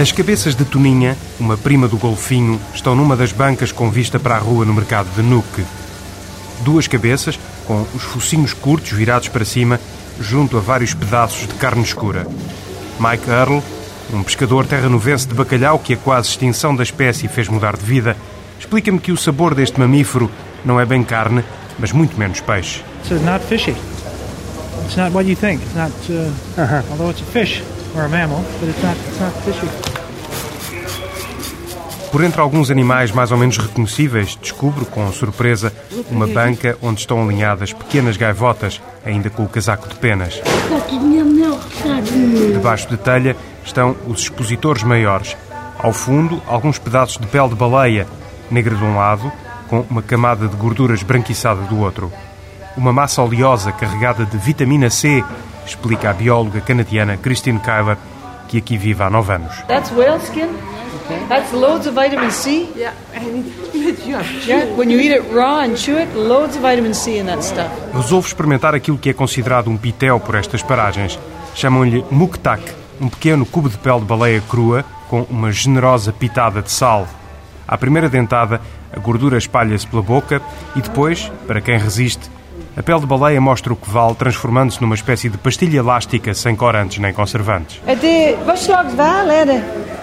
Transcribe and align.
As 0.00 0.12
cabeças 0.12 0.54
de 0.54 0.64
Toninha, 0.64 1.16
uma 1.40 1.56
prima 1.56 1.88
do 1.88 1.96
golfinho, 1.96 2.60
estão 2.74 2.94
numa 2.94 3.16
das 3.16 3.32
bancas 3.32 3.72
com 3.72 3.90
vista 3.90 4.18
para 4.20 4.36
a 4.36 4.38
rua 4.38 4.64
no 4.64 4.74
mercado 4.74 5.08
de 5.16 5.22
Nuque. 5.22 5.64
Duas 6.60 6.86
cabeças, 6.86 7.38
com 7.66 7.86
os 7.94 8.02
focinhos 8.02 8.52
curtos 8.52 8.92
virados 8.92 9.28
para 9.28 9.44
cima, 9.44 9.80
junto 10.20 10.56
a 10.56 10.60
vários 10.60 10.92
pedaços 10.92 11.46
de 11.48 11.54
carne 11.54 11.82
escura. 11.82 12.26
Mike 13.00 13.28
Earl, 13.30 13.58
um 14.12 14.22
pescador 14.22 14.66
terranovense 14.66 15.28
de 15.28 15.34
bacalhau 15.34 15.78
que 15.78 15.94
a 15.94 15.96
quase 15.96 16.28
extinção 16.28 16.76
da 16.76 16.82
espécie 16.82 17.26
fez 17.28 17.48
mudar 17.48 17.76
de 17.76 17.84
vida, 17.84 18.16
explica-me 18.60 18.98
que 18.98 19.12
o 19.12 19.16
sabor 19.16 19.54
deste 19.54 19.80
mamífero 19.80 20.30
não 20.64 20.78
é 20.78 20.84
bem 20.84 21.02
carne, 21.02 21.42
mas 21.78 21.92
muito 21.92 22.18
menos 22.18 22.40
peixe. 22.40 22.82
It's 23.10 23.22
not 23.24 23.44
fishy. 23.46 23.74
It's 24.84 24.96
not 24.96 25.12
what 25.14 25.28
you 25.28 25.36
think. 25.36 25.62
It's 25.62 25.74
not, 25.74 25.92
uh, 26.10 26.60
Uh-huh. 26.60 26.82
although 26.90 27.10
it's 27.10 27.22
a 27.22 27.24
fish 27.32 27.62
or 27.96 28.04
a 28.04 28.08
mammal, 28.08 28.44
but 28.60 28.68
it's 28.68 28.82
not, 28.82 28.96
it's 28.96 29.20
not. 29.20 29.96
Por 32.16 32.24
entre 32.24 32.40
alguns 32.40 32.70
animais 32.70 33.10
mais 33.10 33.30
ou 33.30 33.36
menos 33.36 33.58
reconhecíveis, 33.58 34.38
descubro, 34.40 34.86
com 34.86 35.10
surpresa, 35.12 35.72
uma 36.10 36.26
banca 36.26 36.78
onde 36.80 37.00
estão 37.00 37.22
alinhadas 37.22 37.74
pequenas 37.74 38.16
gaivotas, 38.16 38.80
ainda 39.04 39.28
com 39.28 39.44
o 39.44 39.48
casaco 39.48 39.88
de 39.88 39.96
penas. 39.96 40.40
Debaixo 42.52 42.88
de 42.88 42.96
telha 42.96 43.36
estão 43.64 43.94
os 44.06 44.20
expositores 44.20 44.82
maiores. 44.82 45.36
Ao 45.78 45.92
fundo, 45.92 46.40
alguns 46.46 46.78
pedaços 46.78 47.18
de 47.18 47.26
pele 47.26 47.50
de 47.50 47.54
baleia, 47.54 48.06
negra 48.50 48.74
de 48.74 48.82
um 48.82 48.96
lado, 48.96 49.30
com 49.68 49.84
uma 49.90 50.00
camada 50.00 50.48
de 50.48 50.56
gorduras 50.56 51.02
branquiçada 51.02 51.62
do 51.62 51.78
outro. 51.80 52.10
Uma 52.76 52.92
massa 52.92 53.20
oleosa 53.20 53.72
carregada 53.72 54.24
de 54.24 54.38
vitamina 54.38 54.88
C, 54.88 55.22
explica 55.66 56.10
a 56.10 56.12
bióloga 56.12 56.60
canadiana 56.60 57.16
Christine 57.16 57.58
Kyler, 57.58 57.98
que 58.48 58.58
aqui 58.58 58.78
vive 58.78 59.02
há 59.02 59.10
nove 59.10 59.32
anos. 59.32 59.52
That's 59.66 59.90
whale 59.90 60.20
skin. 60.20 60.48
That's 61.28 61.52
loads 61.52 61.86
of 61.86 61.94
vitamin 61.94 62.30
C. 62.30 62.68
Yeah, 62.74 62.94
and 63.14 63.44
yeah, 64.06 64.22
Yeah, 64.46 64.76
when 64.76 64.90
you 64.90 64.98
eat 65.00 65.12
it 65.12 65.22
raw 65.32 65.60
and 65.60 65.76
chew 65.76 65.98
it, 65.98 66.08
loads 66.14 66.56
of 66.56 66.62
vitamin 66.62 66.94
C 66.94 67.18
in 67.18 67.26
that 67.26 67.42
stuff. 67.42 67.70
Resolvo 67.94 68.26
experimentar 68.26 68.74
aquilo 68.74 68.98
que 68.98 69.10
é 69.10 69.12
considerado 69.12 69.68
um 69.68 69.76
pitel 69.76 70.18
por 70.20 70.34
estas 70.34 70.62
paragens. 70.62 71.18
Chamam-lhe 71.54 72.04
muktak, 72.10 72.62
um 73.00 73.08
pequeno 73.08 73.46
cubo 73.46 73.68
de 73.68 73.78
pele 73.78 74.00
de 74.00 74.06
baleia 74.06 74.42
crua 74.48 74.84
com 75.08 75.22
uma 75.30 75.52
generosa 75.52 76.12
pitada 76.12 76.62
de 76.62 76.70
sal. 76.70 77.06
À 77.66 77.76
primeira 77.76 78.08
dentada, 78.08 78.60
a 78.92 78.98
gordura 78.98 79.38
espalha-se 79.38 79.86
pela 79.86 80.02
boca 80.02 80.40
e 80.74 80.80
depois, 80.80 81.30
para 81.46 81.60
quem 81.60 81.78
resiste, 81.78 82.30
a 82.76 82.82
pele 82.82 83.00
de 83.00 83.06
baleia 83.06 83.40
mostra 83.40 83.72
o 83.72 83.76
que 83.76 83.88
vale, 83.90 84.14
transformando-se 84.14 84.80
numa 84.82 84.94
espécie 84.94 85.28
de 85.30 85.38
pastilha 85.38 85.78
elástica 85.78 86.34
sem 86.34 86.54
corantes 86.54 86.98
nem 86.98 87.12
conservantes. 87.12 87.80
The 87.86 88.36
wat 88.46 88.58
slags 88.58 88.94
whale, 88.94 89.30
hè? 89.32 89.44
de- 89.46 89.62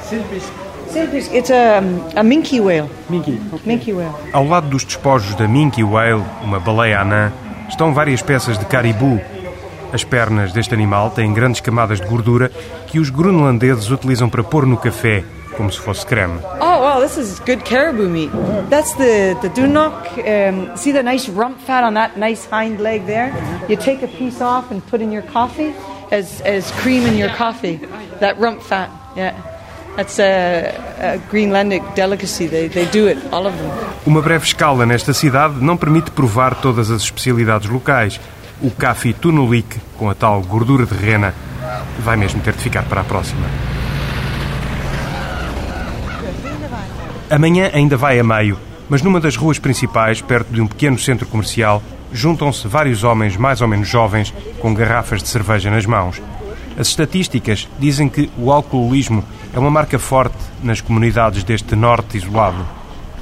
Silpisk. 0.10 1.34
It's 1.34 1.50
a, 1.52 1.82
a 2.20 2.24
minke 2.24 2.60
whale. 2.62 2.88
Minky. 3.10 3.40
Minke 3.66 3.92
whale. 3.94 4.14
Ao 4.32 4.46
lado 4.46 4.68
dos 4.70 4.84
despojos 4.86 5.34
da 5.36 5.48
minke 5.48 5.84
whale, 5.84 6.24
uma 6.44 6.60
baleia 6.60 7.00
anã, 7.02 7.32
estão 7.68 7.94
várias 7.94 8.22
peças 8.22 8.60
de 8.60 8.66
caribu. 8.66 9.20
As 9.92 10.04
pernas 10.04 10.52
deste 10.52 10.74
animal 10.74 11.10
têm 11.12 11.34
grandes 11.34 11.62
camadas 11.62 12.00
de 12.00 12.08
gordura 12.08 12.52
que 12.88 13.00
os 13.00 13.10
groenlandeses 13.10 13.90
utilizam 13.92 14.30
para 14.30 14.44
pôr 14.44 14.66
no 14.68 14.78
café, 14.78 15.24
como 15.58 15.72
se 15.72 15.80
fosse 15.80 16.06
creme. 16.06 16.40
Oh, 16.60 16.73
wow, 16.94 17.00
this 17.00 17.18
is 17.18 17.40
good 17.40 17.66
caribou 17.66 18.08
meat. 18.08 18.32
That's 18.70 18.94
the, 18.96 19.38
the 19.42 19.50
dunok. 19.50 19.98
Um, 20.20 20.78
see 20.78 20.92
the 20.92 21.02
nice 21.02 21.28
rump 21.28 21.60
fat 21.60 21.84
on 21.84 21.96
that 21.96 22.18
nice 22.18 22.46
hind 22.46 22.80
leg 22.80 23.06
there? 23.06 23.30
You 23.68 23.78
take 23.78 24.04
a 24.04 24.08
piece 24.08 24.42
off 24.42 24.70
and 24.72 24.86
put 24.88 25.02
in 25.02 25.12
your 25.12 25.24
coffee 25.24 25.74
as, 26.12 26.42
as 26.42 26.72
cream 26.82 27.06
in 27.06 27.18
your 27.18 27.30
coffee. 27.30 27.78
That 28.20 28.38
rump 28.38 28.62
fat, 28.62 28.90
yeah. 29.16 29.34
That's 29.96 30.20
a, 30.20 30.70
a 31.00 31.20
Greenlandic 31.32 31.96
delicacy. 31.96 32.48
They, 32.48 32.68
they 32.68 32.86
do 32.86 33.08
it, 33.08 33.18
all 33.32 33.48
of 33.48 33.58
them. 33.58 33.72
Uma 34.06 34.22
breve 34.22 34.46
escala 34.46 34.86
nesta 34.86 35.14
cidade 35.14 35.64
não 35.64 35.78
permite 35.78 36.12
provar 36.12 36.56
todas 36.56 36.92
as 36.92 37.02
especialidades 37.02 37.70
locais. 37.70 38.20
O 38.62 38.72
cafi 38.72 39.14
tunulik, 39.14 39.80
com 39.98 40.10
a 40.10 40.16
tal 40.16 40.42
gordura 40.42 40.86
de 40.86 40.96
rena, 40.96 41.34
vai 42.00 42.16
mesmo 42.18 42.42
ter 42.42 42.54
de 42.54 42.62
ficar 42.62 42.84
para 42.84 43.02
a 43.02 43.04
próxima. 43.04 43.73
Amanhã 47.30 47.72
ainda 47.74 47.98
vai 47.98 48.20
a 48.20 48.24
meio, 48.24 48.58
mas 48.90 49.02
numa 49.02 49.20
das 49.20 49.36
ruas 49.36 49.58
principais, 49.58 50.22
perto 50.22 50.54
de 50.54 50.62
um 50.62 50.68
pequeno 50.68 51.00
centro 51.00 51.26
comercial, 51.26 51.82
juntam-se 52.12 52.68
vários 52.68 53.04
homens 53.04 53.36
mais 53.38 53.62
ou 53.62 53.68
menos 53.68 53.88
jovens 53.88 54.34
com 54.60 54.74
garrafas 54.74 55.24
de 55.24 55.30
cerveja 55.30 55.72
nas 55.72 55.86
mãos. 55.86 56.22
As 56.78 56.88
estatísticas 56.88 57.68
dizem 57.80 58.10
que 58.10 58.30
o 58.38 58.52
alcoolismo 58.52 59.24
é 59.54 59.60
uma 59.60 59.72
marca 59.72 59.98
forte 59.98 60.38
nas 60.62 60.82
comunidades 60.82 61.44
deste 61.44 61.76
norte 61.76 62.18
isolado. 62.18 62.66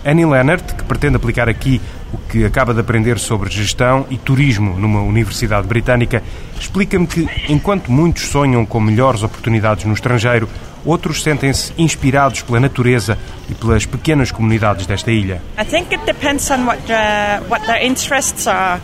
Annie 0.05 0.25
Leonard, 0.25 0.63
que 0.73 0.83
pretende 0.83 1.17
aplicar 1.17 1.47
aqui 1.47 1.79
o 2.11 2.17
que 2.17 2.43
acaba 2.43 2.73
de 2.73 2.79
aprender 2.79 3.19
sobre 3.19 3.49
gestão 3.51 4.05
e 4.09 4.17
turismo 4.17 4.77
numa 4.79 5.01
universidade 5.01 5.67
britânica, 5.67 6.23
explica-me 6.59 7.05
que, 7.05 7.27
enquanto 7.47 7.91
muitos 7.91 8.23
sonham 8.23 8.65
com 8.65 8.79
melhores 8.79 9.21
oportunidades 9.21 9.85
no 9.85 9.93
estrangeiro, 9.93 10.49
outros 10.85 11.21
sentem-se 11.23 11.73
inspirados 11.77 12.41
pela 12.41 12.59
natureza 12.59 13.17
e 13.49 13.55
pelas 13.55 13.85
pequenas 13.85 14.31
comunidades 14.31 14.85
desta 14.85 15.11
ilha. 15.11 15.41
I 15.57 15.65
think 15.65 15.93
it 15.93 16.05
depends 16.05 16.49
on 16.51 16.65
what 16.65 16.79
uh, 16.89 17.43
what 17.49 17.65
their 17.65 17.83
interests 17.83 18.47
are. 18.47 18.79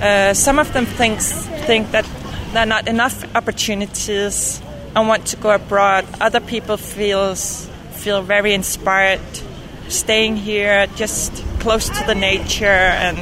Uh, 0.00 0.34
some 0.34 0.60
of 0.60 0.72
them 0.72 0.86
thinks 0.86 1.48
think 1.66 1.90
that 1.92 2.06
there 2.52 2.62
are 2.62 2.66
not 2.66 2.88
enough 2.88 3.24
opportunities 3.34 4.60
and 4.94 5.08
want 5.08 5.26
to 5.26 5.36
go 5.36 5.50
abroad. 5.50 6.04
Other 6.20 6.40
people 6.40 6.76
feels 6.76 7.68
feel 7.92 8.22
very 8.22 8.54
inspired 8.54 9.20
staying 9.88 10.36
here, 10.36 10.86
just 10.96 11.44
close 11.60 11.88
to 11.88 12.06
the 12.06 12.14
nature 12.14 12.66
and 12.66 13.18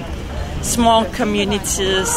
small 0.64 1.04
communities. 1.06 2.08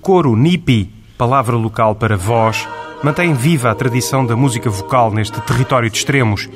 Coro 0.00 0.34
Nipi, 0.34 0.90
palavra 1.18 1.56
local 1.56 1.94
para 1.94 2.16
voz, 2.16 2.66
mantém 3.02 3.34
viva 3.34 3.70
a 3.70 3.74
tradição 3.74 4.24
da 4.24 4.34
música 4.34 4.70
vocal 4.70 5.12
neste 5.12 5.40
território 5.42 5.90
de 5.90 5.96
extremos. 5.96 6.48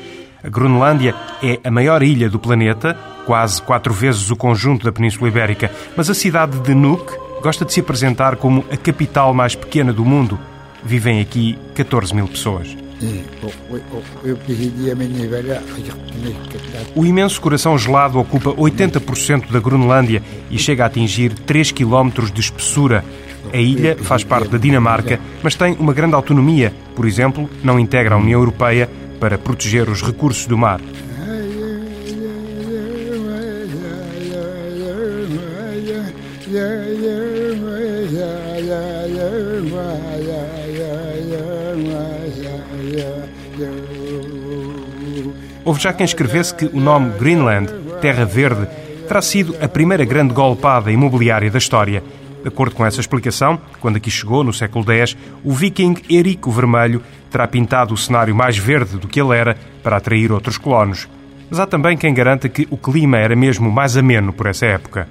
A 0.42 0.48
Groenlândia 0.48 1.14
é 1.42 1.60
a 1.62 1.70
maior 1.70 2.02
ilha 2.02 2.28
do 2.28 2.38
planeta, 2.38 2.96
quase 3.26 3.60
quatro 3.60 3.92
vezes 3.92 4.30
o 4.30 4.36
conjunto 4.36 4.84
da 4.84 4.92
Península 4.92 5.28
Ibérica, 5.28 5.70
mas 5.96 6.08
a 6.08 6.14
cidade 6.14 6.58
de 6.60 6.74
Nuuk 6.74 7.12
gosta 7.42 7.64
de 7.64 7.72
se 7.72 7.80
apresentar 7.80 8.36
como 8.36 8.64
a 8.70 8.76
capital 8.76 9.34
mais 9.34 9.54
pequena 9.54 9.92
do 9.92 10.04
mundo. 10.04 10.38
Vivem 10.82 11.20
aqui 11.20 11.58
14 11.74 12.14
mil 12.14 12.26
pessoas. 12.26 12.76
O 16.94 17.04
imenso 17.04 17.40
coração 17.40 17.76
gelado 17.76 18.18
ocupa 18.18 18.50
80% 18.50 19.50
da 19.50 19.60
Groenlândia 19.60 20.22
e 20.50 20.58
chega 20.58 20.84
a 20.84 20.86
atingir 20.86 21.32
3 21.34 21.72
km 21.72 22.10
de 22.32 22.40
espessura. 22.40 23.04
A 23.54 23.56
ilha 23.56 23.96
faz 23.96 24.24
parte 24.24 24.48
da 24.48 24.58
Dinamarca, 24.58 25.20
mas 25.40 25.54
tem 25.54 25.76
uma 25.78 25.92
grande 25.92 26.16
autonomia. 26.16 26.74
Por 26.96 27.06
exemplo, 27.06 27.48
não 27.62 27.78
integra 27.78 28.16
a 28.16 28.18
União 28.18 28.40
Europeia 28.40 28.90
para 29.20 29.38
proteger 29.38 29.88
os 29.88 30.02
recursos 30.02 30.44
do 30.46 30.58
mar. 30.58 30.80
Houve 45.64 45.80
já 45.80 45.92
quem 45.92 46.04
escrevesse 46.04 46.52
que 46.52 46.66
o 46.66 46.80
nome 46.80 47.12
Greenland, 47.20 47.72
Terra 48.00 48.24
Verde, 48.24 48.66
terá 49.06 49.22
sido 49.22 49.54
a 49.60 49.68
primeira 49.68 50.04
grande 50.04 50.34
golpada 50.34 50.90
imobiliária 50.90 51.52
da 51.52 51.58
história. 51.58 52.02
De 52.44 52.48
acordo 52.48 52.74
com 52.74 52.84
essa 52.84 53.00
explicação, 53.00 53.58
quando 53.80 53.96
aqui 53.96 54.10
chegou, 54.10 54.44
no 54.44 54.52
século 54.52 54.84
X, 54.92 55.16
o 55.42 55.50
viking 55.50 55.96
Erico 56.10 56.52
Vermelho 56.52 57.02
terá 57.30 57.48
pintado 57.48 57.94
o 57.94 57.96
cenário 57.96 58.36
mais 58.36 58.58
verde 58.58 58.98
do 58.98 59.08
que 59.08 59.18
ele 59.18 59.34
era 59.34 59.56
para 59.82 59.96
atrair 59.96 60.30
outros 60.30 60.58
colonos. 60.58 61.08
Mas 61.48 61.58
há 61.58 61.66
também 61.66 61.96
quem 61.96 62.12
garanta 62.12 62.46
que 62.46 62.68
o 62.70 62.76
clima 62.76 63.16
era 63.16 63.34
mesmo 63.34 63.72
mais 63.72 63.96
ameno 63.96 64.30
por 64.30 64.46
essa 64.46 64.66
época. 64.66 65.08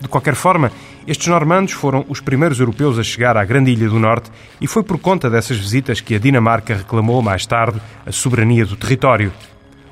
De 0.00 0.08
qualquer 0.08 0.34
forma, 0.34 0.72
Estes 1.06 1.26
normandos 1.26 1.74
foram 1.74 2.02
os 2.08 2.18
primeiros 2.18 2.58
europeus 2.58 2.98
a 2.98 3.02
chegar 3.02 3.36
à 3.36 3.44
Grande 3.44 3.70
Ilha 3.70 3.90
do 3.90 3.98
Norte 3.98 4.30
e 4.58 4.66
foi 4.66 4.82
por 4.82 4.98
conta 4.98 5.28
dessas 5.28 5.58
visitas 5.58 6.00
que 6.00 6.14
a 6.14 6.18
Dinamarca 6.18 6.76
reclamou 6.76 7.20
mais 7.20 7.44
tarde 7.44 7.78
a 8.06 8.10
soberania 8.10 8.64
do 8.64 8.74
território. 8.74 9.30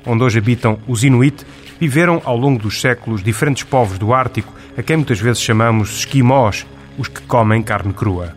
Onde 0.07 0.23
hoje 0.23 0.39
habitam 0.39 0.79
os 0.87 1.03
Inuit, 1.03 1.45
viveram 1.79 2.19
ao 2.25 2.35
longo 2.35 2.59
dos 2.59 2.81
séculos 2.81 3.21
diferentes 3.21 3.61
povos 3.61 3.99
do 3.99 4.11
Ártico, 4.11 4.51
a 4.75 4.81
quem 4.81 4.97
muitas 4.97 5.19
vezes 5.19 5.39
chamamos 5.39 5.99
esquimós, 5.99 6.65
os 6.97 7.07
que 7.07 7.21
comem 7.23 7.61
carne 7.61 7.93
crua. 7.93 8.35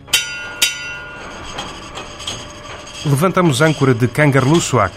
Levantamos 3.05 3.61
âncora 3.61 3.93
de 3.93 4.07
Kangerlussuaq. 4.07 4.93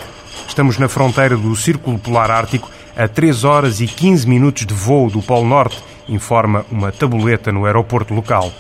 Estamos 0.49 0.79
na 0.79 0.89
fronteira 0.89 1.37
do 1.37 1.55
Círculo 1.55 1.99
Polar 1.99 2.31
Ártico 2.31 2.71
a 2.97 3.07
3 3.07 3.45
horas 3.45 3.81
e 3.81 3.87
15 3.87 4.29
minutos 4.29 4.67
de 4.67 4.75
voo 4.75 5.09
do 5.09 5.23
Polo 5.23 5.47
Norte, 5.47 5.83
informa 6.09 6.67
uma 6.71 6.91
tabuleta 6.91 7.53
no 7.53 7.65
aeroporto 7.65 8.13
local. 8.13 8.53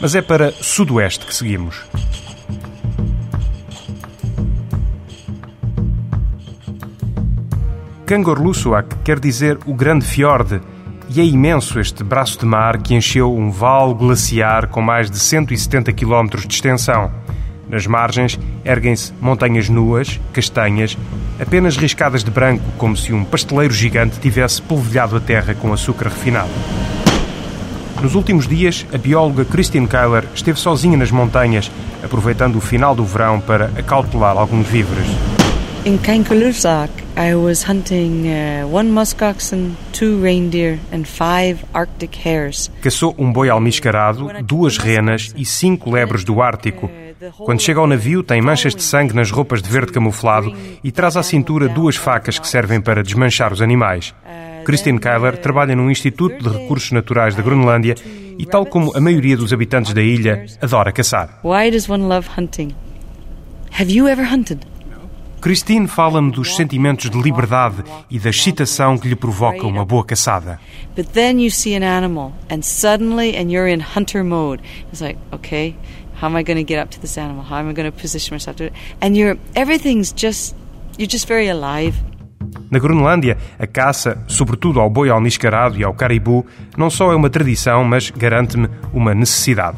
Mas 0.00 0.14
é 0.14 0.22
para 0.22 0.52
sudoeste 0.52 1.26
que 1.26 1.34
seguimos. 1.34 1.82
Kangorlussuaq 8.06 8.96
quer 9.02 9.18
dizer 9.18 9.58
o 9.66 9.74
Grande 9.74 10.04
Fiord, 10.04 10.60
e 11.14 11.20
é 11.20 11.24
imenso 11.24 11.78
este 11.78 12.02
braço 12.02 12.40
de 12.40 12.44
mar 12.44 12.78
que 12.78 12.92
encheu 12.92 13.32
um 13.32 13.48
vale 13.48 13.94
glaciar 13.94 14.66
com 14.66 14.82
mais 14.82 15.08
de 15.08 15.16
170 15.16 15.92
km 15.92 16.40
de 16.44 16.52
extensão. 16.52 17.12
Nas 17.68 17.86
margens 17.86 18.38
erguem-se 18.64 19.12
montanhas 19.20 19.68
nuas, 19.68 20.20
castanhas, 20.32 20.98
apenas 21.40 21.76
riscadas 21.76 22.24
de 22.24 22.32
branco, 22.32 22.64
como 22.76 22.96
se 22.96 23.12
um 23.12 23.24
pasteleiro 23.24 23.72
gigante 23.72 24.18
tivesse 24.18 24.60
polvilhado 24.60 25.16
a 25.16 25.20
terra 25.20 25.54
com 25.54 25.72
açúcar 25.72 26.08
refinado. 26.08 26.50
Nos 28.02 28.16
últimos 28.16 28.48
dias, 28.48 28.84
a 28.92 28.98
bióloga 28.98 29.44
Christine 29.44 29.86
Kyler 29.86 30.24
esteve 30.34 30.58
sozinha 30.58 30.96
nas 30.96 31.12
montanhas, 31.12 31.70
aproveitando 32.02 32.56
o 32.56 32.60
final 32.60 32.92
do 32.92 33.04
verão 33.04 33.40
para 33.40 33.66
acautelar 33.78 34.36
alguns 34.36 34.66
víveres. 34.66 35.06
In 35.84 35.96
Kankalusak, 35.96 37.03
I 37.16 37.32
was 37.36 37.62
hunting 37.62 38.26
uh, 38.26 38.66
one 38.66 38.90
musk 38.90 39.22
oxen, 39.22 39.76
two 39.92 40.20
reindeer 40.20 40.80
and 40.92 41.04
five 41.04 41.64
Arctic 41.72 42.26
hares. 42.26 42.68
Caçou 42.82 43.14
um 43.16 43.32
boi 43.32 43.48
almiscarado, 43.48 44.28
duas 44.42 44.78
renas 44.78 45.32
e 45.36 45.44
cinco 45.44 45.92
lebres 45.92 46.24
do 46.24 46.42
Ártico. 46.42 46.90
Quando 47.38 47.62
chega 47.62 47.78
ao 47.78 47.86
navio, 47.86 48.24
tem 48.24 48.42
manchas 48.42 48.74
de 48.74 48.82
sangue 48.82 49.14
nas 49.14 49.30
roupas 49.30 49.62
de 49.62 49.68
verde 49.68 49.92
camuflado 49.92 50.52
e 50.82 50.90
traz 50.90 51.16
à 51.16 51.22
cintura 51.22 51.68
duas 51.68 51.94
facas 51.94 52.36
que 52.36 52.48
servem 52.48 52.80
para 52.80 53.02
desmanchar 53.02 53.52
os 53.52 53.62
animais. 53.62 54.12
Christine 54.64 54.98
Kyler 54.98 55.36
trabalha 55.36 55.76
num 55.76 55.92
Instituto 55.92 56.42
de 56.42 56.58
Recursos 56.58 56.90
Naturais 56.90 57.36
da 57.36 57.42
Groenlândia 57.42 57.94
e, 58.36 58.44
tal 58.44 58.66
como 58.66 58.92
a 58.96 59.00
maioria 59.00 59.36
dos 59.36 59.52
habitantes 59.52 59.94
da 59.94 60.02
ilha, 60.02 60.46
adora 60.60 60.90
caçar. 60.90 61.38
Why 61.44 61.70
does 61.70 61.88
one 61.88 62.08
love 62.08 62.28
hunting? 62.36 62.74
Have 63.78 63.92
you 63.92 64.08
ever 64.08 64.26
hunted? 64.26 64.66
Christine 65.44 65.86
fala-me 65.86 66.30
dos 66.30 66.56
sentimentos 66.56 67.10
de 67.10 67.20
liberdade 67.20 67.84
e 68.10 68.18
da 68.18 68.30
excitação 68.30 68.96
que 68.96 69.06
lhe 69.06 69.14
provoca 69.14 69.66
uma 69.66 69.84
boa 69.84 70.02
caçada. 70.02 70.58
But 70.96 71.08
then 71.08 71.38
you 71.38 71.50
see 71.50 71.76
an 71.76 71.84
animal 71.84 72.32
and 72.50 72.62
suddenly 72.62 73.36
and 73.36 73.52
you're 73.52 73.70
in 73.70 73.80
hunter 73.94 74.24
mode. 74.24 74.62
It's 74.90 75.02
like, 75.02 75.18
okay, 75.30 75.76
how 76.18 76.28
am 76.28 76.36
I 76.36 76.42
going 76.42 76.56
to 76.56 76.64
get 76.64 76.82
up 76.82 76.88
to 76.92 76.98
this 76.98 77.18
animal? 77.18 77.44
How 77.44 77.58
am 77.58 77.68
I 77.68 77.74
going 77.74 77.84
to 77.84 77.92
position 77.92 78.34
myself 78.34 78.56
to 78.56 78.64
it? 78.64 78.72
And 79.02 79.18
you're 79.18 79.36
everything's 79.54 80.14
just 80.14 80.56
you're 80.96 81.12
just 81.12 81.28
very 81.28 81.48
alive. 81.48 81.94
Na 82.70 82.78
Groenlândia, 82.78 83.36
a 83.58 83.66
caça, 83.66 84.18
sobretudo 84.26 84.80
ao 84.80 84.90
boi 84.90 85.10
almiscarado 85.10 85.78
e 85.78 85.84
ao 85.84 85.94
caribu, 85.94 86.44
não 86.76 86.90
só 86.90 87.12
é 87.12 87.16
uma 87.16 87.30
tradição, 87.30 87.84
mas 87.84 88.10
garante-me 88.10 88.68
uma 88.92 89.14
necessidade. 89.14 89.76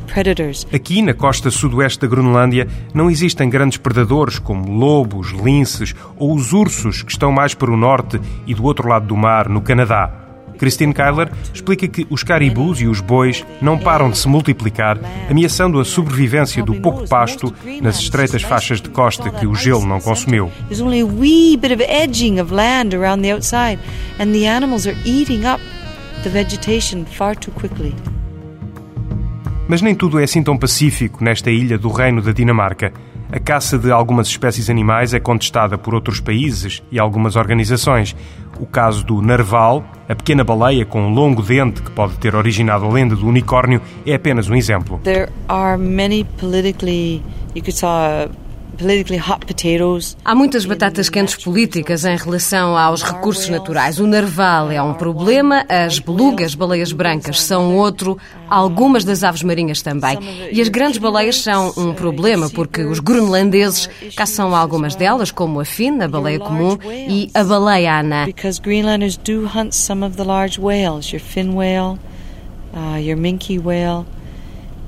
Predators. 0.00 0.66
Aqui, 0.72 1.02
na 1.02 1.14
costa 1.14 1.50
sudoeste 1.50 2.00
da 2.00 2.06
Groenlândia, 2.06 2.68
não 2.92 3.10
existem 3.10 3.48
grandes 3.48 3.78
predadores 3.78 4.38
como 4.38 4.70
lobos, 4.70 5.30
linces 5.30 5.94
ou 6.16 6.34
os 6.34 6.52
ursos 6.52 7.02
que 7.02 7.12
estão 7.12 7.32
mais 7.32 7.54
para 7.54 7.70
o 7.70 7.76
norte 7.76 8.20
e 8.46 8.54
do 8.54 8.64
outro 8.64 8.88
lado 8.88 9.06
do 9.06 9.16
mar, 9.16 9.48
no 9.48 9.60
Canadá. 9.60 10.27
Christine 10.58 10.92
Kyler 10.92 11.30
explica 11.54 11.86
que 11.88 12.06
os 12.10 12.22
caribus 12.22 12.80
e 12.80 12.86
os 12.86 13.00
bois 13.00 13.46
não 13.62 13.78
param 13.78 14.10
de 14.10 14.18
se 14.18 14.28
multiplicar, 14.28 14.98
ameaçando 15.30 15.80
a 15.80 15.84
sobrevivência 15.84 16.62
do 16.62 16.74
pouco 16.74 17.08
pasto 17.08 17.54
nas 17.80 17.98
estreitas 17.98 18.42
faixas 18.42 18.80
de 18.80 18.88
costa 18.88 19.30
que 19.30 19.46
o 19.46 19.54
gelo 19.54 19.86
não 19.86 20.00
consumiu. 20.00 20.50
Mas 29.68 29.82
nem 29.82 29.94
tudo 29.94 30.18
é 30.18 30.24
assim 30.24 30.42
tão 30.42 30.56
pacífico 30.56 31.22
nesta 31.22 31.50
ilha 31.50 31.78
do 31.78 31.90
Reino 31.90 32.22
da 32.22 32.32
Dinamarca. 32.32 32.92
A 33.30 33.38
caça 33.38 33.78
de 33.78 33.92
algumas 33.92 34.26
espécies 34.26 34.70
animais 34.70 35.12
é 35.12 35.20
contestada 35.20 35.76
por 35.76 35.94
outros 35.94 36.18
países 36.18 36.82
e 36.90 36.98
algumas 36.98 37.36
organizações. 37.36 38.16
O 38.58 38.64
caso 38.64 39.04
do 39.04 39.20
narval, 39.20 39.84
a 40.08 40.14
pequena 40.14 40.42
baleia 40.42 40.86
com 40.86 41.02
um 41.02 41.12
longo 41.12 41.42
dente 41.42 41.82
que 41.82 41.90
pode 41.90 42.16
ter 42.16 42.34
originado 42.34 42.86
a 42.86 42.88
lenda 42.88 43.14
do 43.14 43.26
unicórnio, 43.26 43.82
é 44.06 44.14
apenas 44.14 44.48
um 44.48 44.54
exemplo. 44.54 44.98
There 45.04 45.28
are 45.46 45.76
many 45.76 46.24
politically, 46.24 47.22
you 47.54 47.62
could 47.62 47.76
say. 47.76 48.30
Há 50.24 50.34
muitas 50.34 50.64
batatas 50.64 51.08
quentes 51.08 51.36
políticas 51.36 52.04
em 52.04 52.16
relação 52.16 52.76
aos 52.76 53.02
recursos 53.02 53.48
naturais. 53.48 53.98
O 53.98 54.06
narval 54.06 54.70
é 54.70 54.80
um 54.80 54.94
problema, 54.94 55.64
as 55.68 55.98
belugas, 55.98 56.54
baleias 56.54 56.92
brancas, 56.92 57.42
são 57.42 57.76
outro, 57.76 58.16
algumas 58.48 59.02
das 59.02 59.24
aves 59.24 59.42
marinhas 59.42 59.82
também. 59.82 60.16
E 60.52 60.60
as 60.60 60.68
grandes 60.68 60.98
baleias 60.98 61.42
são 61.42 61.72
um 61.76 61.92
problema 61.92 62.48
porque 62.50 62.82
os 62.82 63.00
groenlandeses 63.00 63.88
caçam 64.16 64.54
algumas 64.54 64.94
delas, 64.94 65.32
como 65.32 65.60
a 65.60 65.64
fina, 65.64 66.04
a 66.04 66.08
baleia 66.08 66.38
comum 66.38 66.78
e 66.86 67.30
a 67.34 67.42
baleia 67.42 67.98
anã. 67.98 68.26
Because 68.26 68.60
Greenlanders 68.60 69.16
do 69.16 69.46
hunt 69.46 69.72
some 69.74 70.04
of 70.04 70.16
the 70.16 70.24
large 70.24 70.60
whales, 70.60 71.10
your 71.10 71.20
fin 71.20 71.54
whale, 71.54 71.98
uh, 72.74 72.96
your 72.96 73.16
minke 73.16 73.58
whale. 73.58 74.06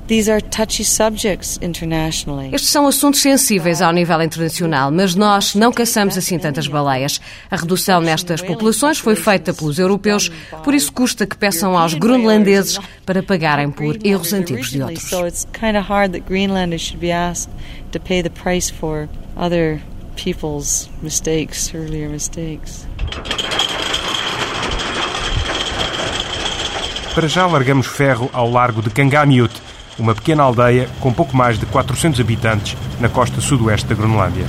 Estes 2.51 2.69
são 2.69 2.85
assuntos 2.85 3.21
sensíveis 3.21 3.81
ao 3.81 3.93
nível 3.93 4.21
internacional, 4.21 4.91
mas 4.91 5.15
nós 5.15 5.55
não 5.55 5.71
caçamos 5.71 6.17
assim 6.17 6.37
tantas 6.37 6.67
baleias. 6.67 7.21
A 7.49 7.55
redução 7.55 8.01
nestas 8.01 8.41
populações 8.41 8.99
foi 8.99 9.15
feita 9.15 9.53
pelos 9.53 9.79
europeus, 9.79 10.29
por 10.65 10.73
isso 10.73 10.91
custa 10.91 11.25
que 11.25 11.37
peçam 11.37 11.77
aos 11.77 11.93
groenlandeses 11.93 12.77
para 13.05 13.23
pagarem 13.23 13.71
por 13.71 14.05
erros 14.05 14.33
antigos 14.33 14.69
de 14.71 14.81
outros. 14.81 15.09
People's 20.17 20.89
mistakes, 21.01 21.73
earlier 21.73 22.09
mistakes. 22.09 22.85
Para 27.15 27.27
já 27.27 27.45
largamos 27.47 27.87
ferro 27.87 28.29
ao 28.33 28.51
largo 28.51 28.81
de 28.81 28.89
Kangamiut, 28.89 29.51
uma 30.01 30.15
pequena 30.15 30.43
aldeia 30.43 30.89
com 30.99 31.13
pouco 31.13 31.37
mais 31.37 31.59
de 31.59 31.65
400 31.67 32.19
habitantes 32.19 32.75
na 32.99 33.07
costa 33.07 33.39
sudoeste 33.39 33.87
da 33.87 33.95
Groenlândia. 33.95 34.45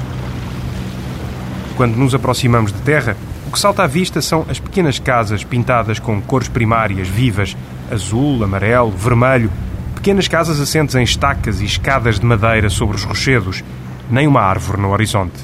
Quando 1.76 1.94
nos 1.94 2.14
aproximamos 2.14 2.72
de 2.72 2.80
terra, 2.80 3.16
o 3.46 3.52
que 3.52 3.58
salta 3.58 3.82
à 3.82 3.86
vista 3.86 4.22
são 4.22 4.46
as 4.48 4.58
pequenas 4.58 4.98
casas 4.98 5.44
pintadas 5.44 5.98
com 5.98 6.20
cores 6.22 6.48
primárias 6.48 7.06
vivas, 7.06 7.54
azul, 7.90 8.42
amarelo, 8.42 8.90
vermelho, 8.90 9.50
pequenas 9.94 10.26
casas 10.26 10.58
assentes 10.58 10.94
em 10.94 11.02
estacas 11.02 11.60
e 11.60 11.66
escadas 11.66 12.18
de 12.18 12.24
madeira 12.24 12.70
sobre 12.70 12.96
os 12.96 13.04
rochedos, 13.04 13.62
nem 14.10 14.26
uma 14.26 14.40
árvore 14.40 14.80
no 14.80 14.90
horizonte. 14.90 15.34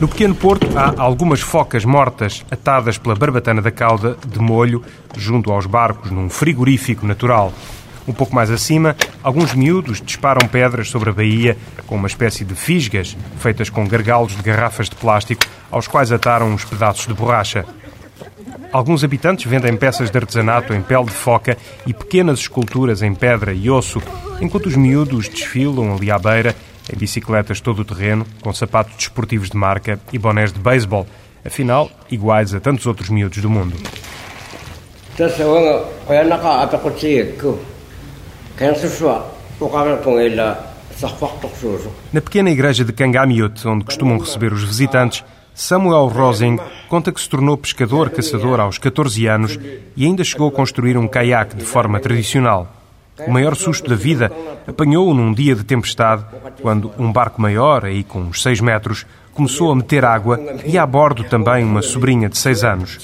No 0.00 0.08
pequeno 0.08 0.34
porto 0.34 0.66
há 0.76 1.00
algumas 1.00 1.40
focas 1.40 1.84
mortas 1.84 2.44
atadas 2.50 2.98
pela 2.98 3.14
barbatana 3.14 3.62
da 3.62 3.70
cauda 3.70 4.16
de 4.26 4.38
molho 4.38 4.82
junto 5.16 5.52
aos 5.52 5.66
barcos 5.66 6.10
num 6.10 6.28
frigorífico 6.28 7.06
natural. 7.06 7.52
Um 8.06 8.12
pouco 8.12 8.34
mais 8.34 8.50
acima, 8.50 8.96
alguns 9.22 9.54
miúdos 9.54 10.02
disparam 10.02 10.46
pedras 10.48 10.90
sobre 10.90 11.10
a 11.10 11.12
baía 11.12 11.56
com 11.86 11.94
uma 11.94 12.08
espécie 12.08 12.44
de 12.44 12.54
fisgas 12.54 13.16
feitas 13.38 13.70
com 13.70 13.86
gargalos 13.86 14.36
de 14.36 14.42
garrafas 14.42 14.90
de 14.90 14.96
plástico 14.96 15.46
aos 15.70 15.88
quais 15.88 16.12
ataram 16.12 16.52
uns 16.52 16.64
pedaços 16.64 17.06
de 17.06 17.14
borracha. 17.14 17.64
Alguns 18.72 19.04
habitantes 19.04 19.48
vendem 19.48 19.76
peças 19.76 20.10
de 20.10 20.18
artesanato 20.18 20.74
em 20.74 20.82
pele 20.82 21.04
de 21.04 21.12
foca 21.12 21.56
e 21.86 21.94
pequenas 21.94 22.40
esculturas 22.40 23.00
em 23.02 23.14
pedra 23.14 23.54
e 23.54 23.70
osso, 23.70 24.02
enquanto 24.40 24.66
os 24.66 24.76
miúdos 24.76 25.28
desfilam 25.28 25.94
ali 25.94 26.10
à 26.10 26.18
beira 26.18 26.54
em 26.92 26.96
bicicletas 26.96 27.60
todo 27.60 27.80
o 27.80 27.84
terreno, 27.84 28.26
com 28.42 28.52
sapatos 28.52 28.94
desportivos 28.96 29.50
de 29.50 29.56
marca 29.56 29.98
e 30.12 30.18
bonés 30.18 30.52
de 30.52 30.58
beisebol, 30.58 31.06
afinal, 31.44 31.90
iguais 32.10 32.54
a 32.54 32.60
tantos 32.60 32.86
outros 32.86 33.08
miúdos 33.08 33.38
do 33.38 33.50
mundo. 33.50 33.76
Na 42.12 42.20
pequena 42.20 42.50
igreja 42.50 42.84
de 42.84 42.92
Kangamiut, 42.92 43.66
onde 43.66 43.84
costumam 43.84 44.18
receber 44.18 44.52
os 44.52 44.62
visitantes, 44.62 45.24
Samuel 45.54 46.08
Rosing 46.08 46.58
conta 46.88 47.12
que 47.12 47.20
se 47.20 47.28
tornou 47.28 47.56
pescador-caçador 47.56 48.58
aos 48.58 48.76
14 48.78 49.26
anos 49.26 49.58
e 49.96 50.04
ainda 50.04 50.24
chegou 50.24 50.48
a 50.48 50.52
construir 50.52 50.96
um 50.96 51.06
caiaque 51.06 51.56
de 51.56 51.64
forma 51.64 52.00
tradicional. 52.00 52.83
O 53.26 53.30
maior 53.30 53.54
susto 53.54 53.88
da 53.88 53.94
vida 53.94 54.30
apanhou-o 54.66 55.14
num 55.14 55.32
dia 55.32 55.54
de 55.54 55.62
tempestade, 55.62 56.24
quando 56.60 56.90
um 56.98 57.12
barco 57.12 57.40
maior, 57.40 57.84
aí 57.84 58.02
com 58.02 58.20
uns 58.20 58.42
6 58.42 58.60
metros, 58.60 59.06
começou 59.32 59.70
a 59.70 59.76
meter 59.76 60.04
água 60.04 60.40
e 60.64 60.76
a 60.76 60.86
bordo 60.86 61.22
também 61.24 61.64
uma 61.64 61.82
sobrinha 61.82 62.28
de 62.28 62.36
6 62.36 62.64
anos. 62.64 62.98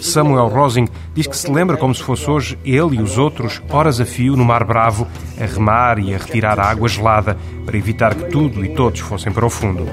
Samuel 0.00 0.48
Rosing 0.48 0.88
diz 1.14 1.26
que 1.26 1.36
se 1.36 1.50
lembra 1.50 1.76
como 1.76 1.94
se 1.94 2.02
fosse 2.02 2.30
hoje 2.30 2.58
ele 2.64 2.96
e 2.96 3.02
os 3.02 3.18
outros, 3.18 3.60
horas 3.70 4.00
a 4.00 4.06
fio, 4.06 4.36
no 4.36 4.44
Mar 4.44 4.64
Bravo, 4.64 5.06
a 5.38 5.44
remar 5.44 5.98
e 5.98 6.14
a 6.14 6.18
retirar 6.18 6.58
a 6.58 6.64
água 6.64 6.88
gelada 6.88 7.36
para 7.66 7.76
evitar 7.76 8.14
que 8.14 8.30
tudo 8.30 8.64
e 8.64 8.74
todos 8.74 9.00
fossem 9.00 9.32
para 9.32 9.44
o 9.44 9.50
fundo. 9.50 9.86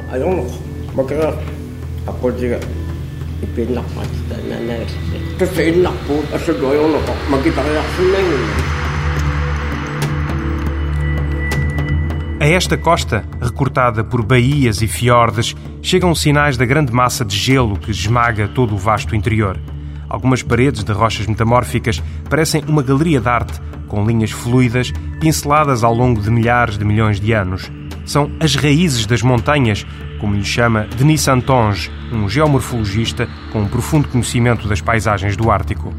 A 12.40 12.46
esta 12.46 12.78
costa, 12.78 13.26
recortada 13.42 14.04
por 14.04 14.24
baías 14.24 14.82
e 14.84 14.88
fiordes, 14.88 15.56
chegam 15.82 16.14
sinais 16.14 16.56
da 16.56 16.66
grande 16.66 16.94
massa 16.94 17.26
de 17.26 17.36
gelo 17.36 17.78
que 17.80 17.90
esmaga 17.90 18.48
todo 18.48 18.76
o 18.76 18.78
vasto 18.78 19.16
interior. 19.16 19.60
Algumas 20.08 20.44
paredes 20.44 20.84
de 20.84 20.92
rochas 20.92 21.26
metamórficas 21.26 22.02
parecem 22.30 22.64
uma 22.68 22.84
galeria 22.84 23.20
de 23.20 23.28
arte, 23.28 23.60
com 23.88 24.06
linhas 24.06 24.32
fluidas, 24.32 24.94
pinceladas 25.20 25.84
ao 25.84 25.94
longo 25.94 26.22
de 26.22 26.30
milhares 26.30 26.78
de 26.78 26.86
milhões 26.86 27.20
de 27.20 27.34
anos 27.34 27.72
são 28.08 28.32
as 28.40 28.56
raízes 28.56 29.06
das 29.06 29.22
montanhas, 29.22 29.86
como 30.20 30.34
lhe 30.34 30.44
chama 30.44 30.88
Denis 30.98 31.28
Antonge, 31.28 31.92
um 32.12 32.28
geomorfologista 32.28 33.28
com 33.58 33.64
um 33.64 33.68
profundo 33.68 34.08
conhecimento 34.08 34.68
das 34.68 34.82
paisagens 34.82 35.36
do 35.36 35.50
Ártico. 35.50 35.92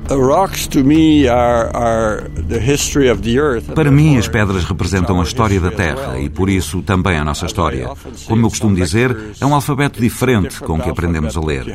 Para 3.75 3.91
mim, 3.91 4.17
as 4.17 4.29
pedras 4.29 4.65
representam 4.65 5.21
a 5.21 5.25
história 5.25 5.61
da 5.61 5.71
Terra 5.71 6.19
e, 6.21 6.29
por 6.29 6.49
isso, 6.49 6.83
também 6.83 7.19
a 7.19 7.25
nossa 7.25 7.47
história. 7.47 7.91
Como 8.27 8.47
eu 8.47 8.51
costumo 8.51 8.77
dizer, 8.77 9.17
é 9.41 9.45
um 9.47 9.55
alfabeto 9.55 10.01
diferente 10.01 10.61
com 10.61 10.79
que 10.81 10.89
aprendemos 10.89 11.37
a 11.37 11.41
ler. 11.41 11.67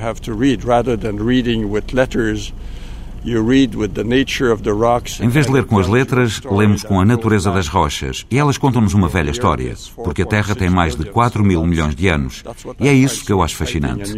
Em 5.21 5.29
vez 5.29 5.45
de 5.45 5.51
ler 5.51 5.63
com 5.65 5.79
as 5.79 5.87
letras, 5.87 6.41
lemos 6.49 6.83
com 6.83 6.99
a 6.99 7.05
natureza 7.05 7.51
das 7.51 7.67
rochas. 7.67 8.25
E 8.29 8.37
elas 8.37 8.57
contam-nos 8.57 8.93
uma 8.93 9.07
velha 9.07 9.31
história, 9.31 9.75
porque 9.95 10.21
a 10.21 10.25
Terra 10.25 10.55
tem 10.55 10.69
mais 10.69 10.95
de 10.95 11.05
4 11.05 11.43
mil 11.43 11.65
milhões 11.65 11.95
de 11.95 12.07
anos. 12.07 12.43
E 12.79 12.87
é 12.87 12.93
isso 12.93 13.25
que 13.25 13.31
eu 13.31 13.41
acho 13.41 13.55
fascinante. 13.55 14.13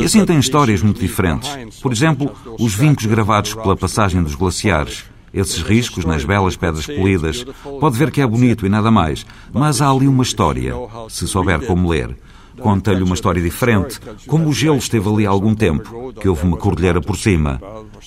E 0.00 0.04
assim 0.04 0.24
tem 0.24 0.38
histórias 0.38 0.82
muito 0.82 1.00
diferentes. 1.00 1.50
Por 1.80 1.92
exemplo, 1.92 2.32
os 2.58 2.74
vincos 2.74 3.06
gravados 3.06 3.54
pela 3.54 3.76
passagem 3.76 4.22
dos 4.22 4.34
glaciares. 4.34 5.04
Esses 5.34 5.60
riscos 5.60 6.04
nas 6.04 6.24
belas 6.24 6.56
pedras 6.56 6.86
polidas. 6.86 7.44
Pode 7.78 7.98
ver 7.98 8.10
que 8.10 8.22
é 8.22 8.26
bonito 8.26 8.64
e 8.64 8.70
nada 8.70 8.90
mais, 8.90 9.26
mas 9.52 9.82
há 9.82 9.90
ali 9.90 10.08
uma 10.08 10.22
história, 10.22 10.72
se 11.10 11.26
souber 11.26 11.66
como 11.66 11.90
ler. 11.90 12.16
Conta-lhe 12.58 13.02
uma 13.02 13.14
história 13.14 13.42
diferente, 13.42 14.00
como 14.26 14.48
o 14.48 14.52
gelo 14.52 14.78
esteve 14.78 15.06
ali 15.10 15.26
há 15.26 15.30
algum 15.30 15.54
tempo, 15.54 16.14
que 16.14 16.26
houve 16.26 16.46
uma 16.46 16.56
cordilheira 16.56 17.02
por 17.02 17.18
cima. 17.18 17.60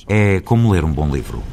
É 0.08 0.40
como 0.40 0.72
ler 0.72 0.84
um 0.84 0.92
bom 0.92 1.08
livro. 1.08 1.44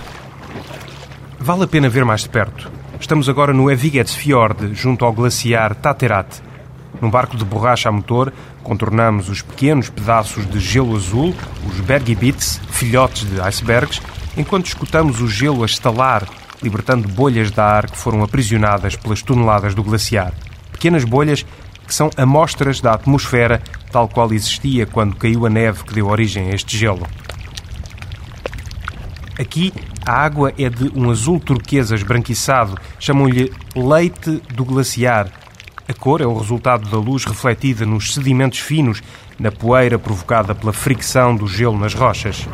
Vale 1.38 1.64
a 1.64 1.66
pena 1.66 1.90
ver 1.90 2.06
mais 2.06 2.22
de 2.22 2.30
perto. 2.30 2.70
Estamos 3.00 3.28
agora 3.28 3.52
no 3.52 3.70
Evighetsfjord, 3.70 4.74
junto 4.74 5.04
ao 5.04 5.12
glaciar 5.12 5.74
Taterat. 5.74 6.40
Num 7.00 7.10
barco 7.10 7.36
de 7.36 7.44
borracha 7.44 7.88
a 7.88 7.92
motor, 7.92 8.32
contornamos 8.62 9.28
os 9.28 9.42
pequenos 9.42 9.90
pedaços 9.90 10.48
de 10.48 10.58
gelo 10.58 10.96
azul, 10.96 11.34
os 11.68 11.78
Bergibits, 11.80 12.60
filhotes 12.70 13.28
de 13.28 13.40
icebergs, 13.40 14.00
enquanto 14.36 14.66
escutamos 14.66 15.20
o 15.20 15.28
gelo 15.28 15.62
a 15.62 15.66
estalar 15.66 16.26
libertando 16.62 17.06
bolhas 17.06 17.50
de 17.50 17.60
ar 17.60 17.88
que 17.90 17.98
foram 17.98 18.22
aprisionadas 18.22 18.96
pelas 18.96 19.22
toneladas 19.22 19.74
do 19.74 19.84
glaciar. 19.84 20.32
Pequenas 20.72 21.04
bolhas 21.04 21.44
que 21.86 21.94
são 21.94 22.10
amostras 22.16 22.80
da 22.80 22.92
atmosfera 22.92 23.62
tal 23.92 24.08
qual 24.08 24.32
existia 24.32 24.86
quando 24.86 25.16
caiu 25.16 25.46
a 25.46 25.50
neve 25.50 25.84
que 25.84 25.94
deu 25.94 26.08
origem 26.08 26.50
a 26.50 26.54
este 26.54 26.76
gelo. 26.76 27.06
Aqui, 29.38 29.72
a 30.06 30.12
água 30.12 30.52
é 30.56 30.70
de 30.70 30.92
um 30.94 31.10
azul 31.10 31.40
turquesa 31.40 31.96
esbranquiçado, 31.96 32.78
chamam-lhe 32.96 33.52
leite 33.74 34.40
do 34.54 34.64
glaciar. 34.64 35.28
A 35.88 35.92
cor 35.92 36.20
é 36.20 36.26
o 36.26 36.38
resultado 36.38 36.88
da 36.88 36.96
luz 36.96 37.24
refletida 37.24 37.84
nos 37.84 38.14
sedimentos 38.14 38.60
finos, 38.60 39.02
na 39.36 39.50
poeira 39.50 39.98
provocada 39.98 40.54
pela 40.54 40.72
fricção 40.72 41.34
do 41.34 41.48
gelo 41.48 41.76
nas 41.76 41.92
rochas. 41.92 42.48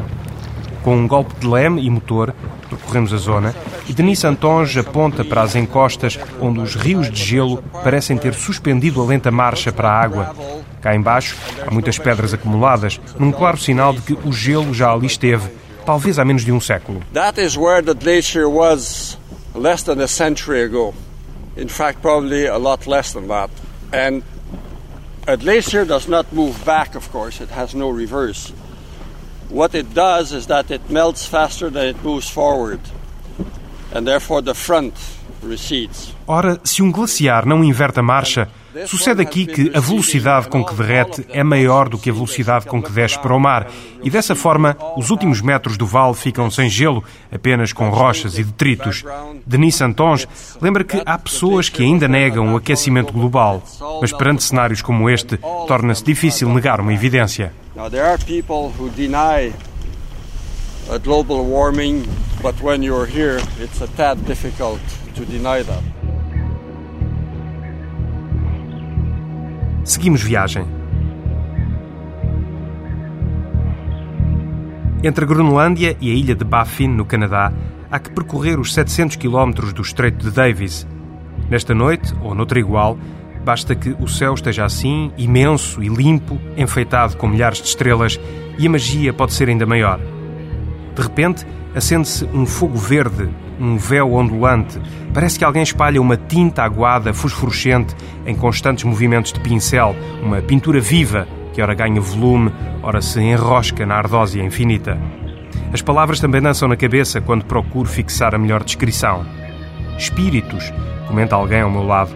Com 0.83 0.97
um 0.97 1.07
golpe 1.07 1.35
de 1.39 1.47
leme 1.47 1.85
e 1.85 1.91
motor, 1.91 2.35
percorremos 2.71 3.13
a 3.13 3.19
zona 3.19 3.55
e 3.87 3.93
Denis 3.93 4.25
Antonge 4.25 4.81
aponta 4.81 5.23
para 5.23 5.43
as 5.43 5.55
encostas 5.55 6.19
onde 6.41 6.59
os 6.59 6.75
rios 6.75 7.11
de 7.11 7.23
gelo 7.23 7.63
parecem 7.85 8.17
ter 8.17 8.33
suspendido 8.33 9.01
a 9.01 9.05
lenta 9.05 9.31
marcha 9.31 9.71
para 9.71 9.91
a 9.91 10.03
água. 10.03 10.35
Cá 10.81 10.97
embaixo 10.97 11.37
há 11.67 11.71
muitas 11.71 11.99
pedras 11.99 12.33
acumuladas, 12.33 12.99
num 13.19 13.31
claro 13.31 13.59
sinal 13.59 13.93
de 13.93 14.01
que 14.01 14.15
o 14.15 14.33
gelo 14.33 14.73
já 14.73 14.91
ali 14.91 15.07
esteve, 15.07 15.49
talvez 15.85 16.19
há 16.19 16.25
menos 16.25 16.45
de 16.45 16.53
um 16.53 16.61
século. 16.61 17.03
That 17.13 17.39
is 17.39 17.57
where 17.57 17.83
the 17.83 17.95
glacier 17.95 18.49
was 18.49 19.19
less 19.55 19.83
than 19.83 20.01
a 20.01 20.09
century 20.09 20.63
ago. 20.63 20.95
In 21.57 21.69
fact, 21.69 22.01
probably 22.01 22.47
a 22.47 22.57
lot 22.59 22.87
less 22.87 23.13
than 23.13 23.29
that. 23.29 23.51
And 23.93 24.23
a 25.27 25.37
glacier 25.37 25.85
does 25.85 26.09
not 26.09 26.33
move 26.33 26.65
back, 26.65 26.95
of 26.95 27.11
course, 27.13 27.41
it 27.41 27.51
has 27.51 27.75
no 27.75 27.91
reverse. 27.91 28.53
What 29.51 29.75
it 29.75 29.93
does 29.93 30.33
is 30.33 30.47
that 30.47 30.71
it 30.71 30.89
melts 30.89 31.27
faster 31.27 31.69
than 31.69 31.87
it 31.87 32.03
moves 32.03 32.29
forward, 32.31 32.81
and 33.93 34.07
therefore 34.07 34.41
the 34.41 34.55
front 34.55 34.95
recedes. 35.43 36.15
Ora, 36.27 36.59
se 36.65 36.83
um 36.83 36.91
glaciar 36.91 37.45
não 37.45 37.63
inverte 37.63 38.01
a 38.01 38.03
marcha, 38.03 38.49
Sucede 38.87 39.21
aqui 39.21 39.47
que 39.47 39.71
a 39.75 39.81
velocidade 39.81 40.49
com 40.49 40.65
que 40.65 40.75
derrete 40.75 41.27
é 41.31 41.43
maior 41.45 41.89
do 41.89 41.99
que 41.99 42.09
a 42.09 42.13
velocidade 42.13 42.67
com 42.67 42.83
que 42.83 42.91
desce 42.91 43.19
para 43.19 43.35
o 43.35 43.41
mar, 43.41 43.71
e 44.03 44.09
dessa 44.09 44.35
forma 44.35 44.77
os 44.97 45.11
últimos 45.11 45.41
metros 45.41 45.77
do 45.77 45.87
vale 45.87 46.15
ficam 46.15 46.51
sem 46.51 46.69
gelo, 46.69 47.05
apenas 47.31 47.73
com 47.73 47.91
rochas 47.91 48.39
e 48.39 48.45
detritos. 48.45 49.05
Denis 49.47 49.75
Santons 49.75 50.27
lembra 50.61 50.85
que 50.85 51.03
há 51.05 51.19
pessoas 51.19 51.69
que 51.69 51.83
ainda 51.83 52.09
negam 52.09 52.55
o 52.55 52.57
aquecimento 52.57 53.13
global, 53.13 53.63
mas 54.01 54.13
perante 54.13 54.43
cenários 54.43 54.81
como 54.81 55.09
este, 55.09 55.39
torna-se 55.67 56.05
difícil 56.05 56.49
negar 56.49 56.81
uma 56.81 56.93
evidência. 56.93 57.53
global 61.05 61.45
warming, 61.45 62.05
but 62.43 62.61
when 62.61 62.83
you're 62.83 63.07
here, 63.07 63.41
it's 63.61 63.81
a 63.81 63.87
tad 63.97 64.27
difficult 64.27 64.81
to 65.15 65.25
deny 65.25 65.63
that. 65.63 66.02
Seguimos 69.93 70.23
viagem. 70.23 70.65
Entre 75.05 75.23
a 75.23 75.29
Groenlândia 75.29 75.95
e 76.01 76.11
a 76.11 76.15
ilha 76.15 76.35
de 76.35 76.47
Baffin, 76.47 76.89
no 76.89 77.05
Canadá, 77.05 77.53
há 77.91 77.99
que 77.99 78.11
percorrer 78.11 78.59
os 78.59 78.73
700 78.73 79.17
km 79.17 79.53
do 79.71 79.83
Estreito 79.83 80.25
de 80.25 80.35
Davis. 80.35 80.87
Nesta 81.51 81.75
noite, 81.75 82.15
ou 82.23 82.35
noutra 82.35 82.59
igual, 82.59 82.97
basta 83.45 83.75
que 83.75 83.95
o 84.01 84.09
céu 84.09 84.33
esteja 84.33 84.65
assim, 84.65 85.13
imenso 85.19 85.83
e 85.83 85.89
limpo, 85.89 86.41
enfeitado 86.57 87.19
com 87.19 87.29
milhares 87.29 87.61
de 87.61 87.69
estrelas, 87.69 88.19
e 88.59 88.67
a 88.67 88.71
magia 88.71 89.13
pode 89.13 89.35
ser 89.35 89.51
ainda 89.51 89.67
maior. 89.67 90.01
De 90.95 91.03
repente, 91.03 91.47
acende-se 91.75 92.25
um 92.27 92.45
fogo 92.45 92.77
verde, 92.77 93.29
um 93.59 93.77
véu 93.77 94.13
ondulante. 94.15 94.81
Parece 95.13 95.39
que 95.39 95.45
alguém 95.45 95.63
espalha 95.63 96.01
uma 96.01 96.17
tinta 96.17 96.63
aguada, 96.63 97.15
fosforescente, 97.15 97.95
em 98.27 98.35
constantes 98.35 98.85
movimentos 98.85 99.33
de 99.33 99.41
pincel, 99.41 99.95
uma 100.23 100.41
pintura 100.41 100.81
viva 100.81 101.27
que 101.53 101.61
ora 101.61 101.75
ganha 101.75 102.01
volume, 102.01 102.51
ora 102.83 103.01
se 103.01 103.21
enrosca 103.21 103.85
na 103.85 103.97
ardósia 103.97 104.43
infinita. 104.43 104.99
As 105.73 105.83
palavras 105.83 106.21
também 106.21 106.41
dançam 106.41 106.69
na 106.69 106.77
cabeça 106.77 107.21
quando 107.21 107.45
procuro 107.45 107.89
fixar 107.89 108.35
a 108.35 108.39
melhor 108.39 108.65
descrição. 108.65 109.25
Espíritos, 109.99 110.73
comenta 111.07 111.37
alguém 111.37 111.61
ao 111.61 111.71
meu 111.71 111.85
lado, 111.85 112.11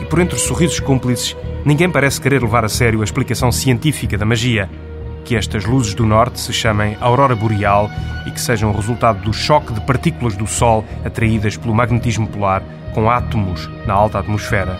e 0.00 0.04
por 0.04 0.18
entre 0.18 0.36
os 0.36 0.42
sorrisos 0.42 0.80
cúmplices, 0.80 1.36
ninguém 1.64 1.90
parece 1.90 2.20
querer 2.20 2.42
levar 2.42 2.64
a 2.64 2.68
sério 2.68 3.00
a 3.00 3.04
explicação 3.04 3.50
científica 3.50 4.18
da 4.18 4.24
magia 4.24 4.68
que 5.24 5.36
estas 5.36 5.64
luzes 5.64 5.94
do 5.94 6.04
norte 6.04 6.40
se 6.40 6.52
chamem 6.52 6.96
aurora 7.00 7.34
boreal 7.34 7.90
e 8.26 8.30
que 8.30 8.40
sejam 8.40 8.70
o 8.70 8.76
resultado 8.76 9.22
do 9.22 9.32
choque 9.32 9.72
de 9.72 9.80
partículas 9.82 10.36
do 10.36 10.46
Sol 10.46 10.84
atraídas 11.04 11.56
pelo 11.56 11.74
magnetismo 11.74 12.26
polar 12.26 12.62
com 12.94 13.10
átomos 13.10 13.68
na 13.86 13.94
alta 13.94 14.18
atmosfera. 14.18 14.78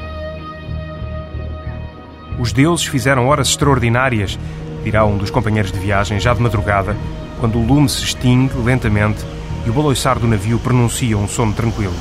Os 2.39 2.53
deuses 2.53 2.87
fizeram 2.87 3.29
horas 3.29 3.49
extraordinárias, 3.49 4.39
dirá 4.85 5.05
um 5.05 5.17
dos 5.17 5.31
companheiros 5.31 5.73
de 5.73 5.79
viagem, 5.79 6.19
já 6.19 6.35
de 6.35 6.41
madrugada, 6.41 6.97
quando 7.41 7.59
o 7.59 7.67
lume 7.67 7.89
se 7.89 8.03
extingue 8.05 8.57
lentamente 8.59 9.25
e 9.65 9.71
o 9.71 9.73
baloiçar 9.73 10.19
do 10.19 10.27
navio 10.27 10.59
pronuncia 10.59 11.17
um 11.17 11.29
sono 11.29 11.53
tranquilo. 11.53 11.95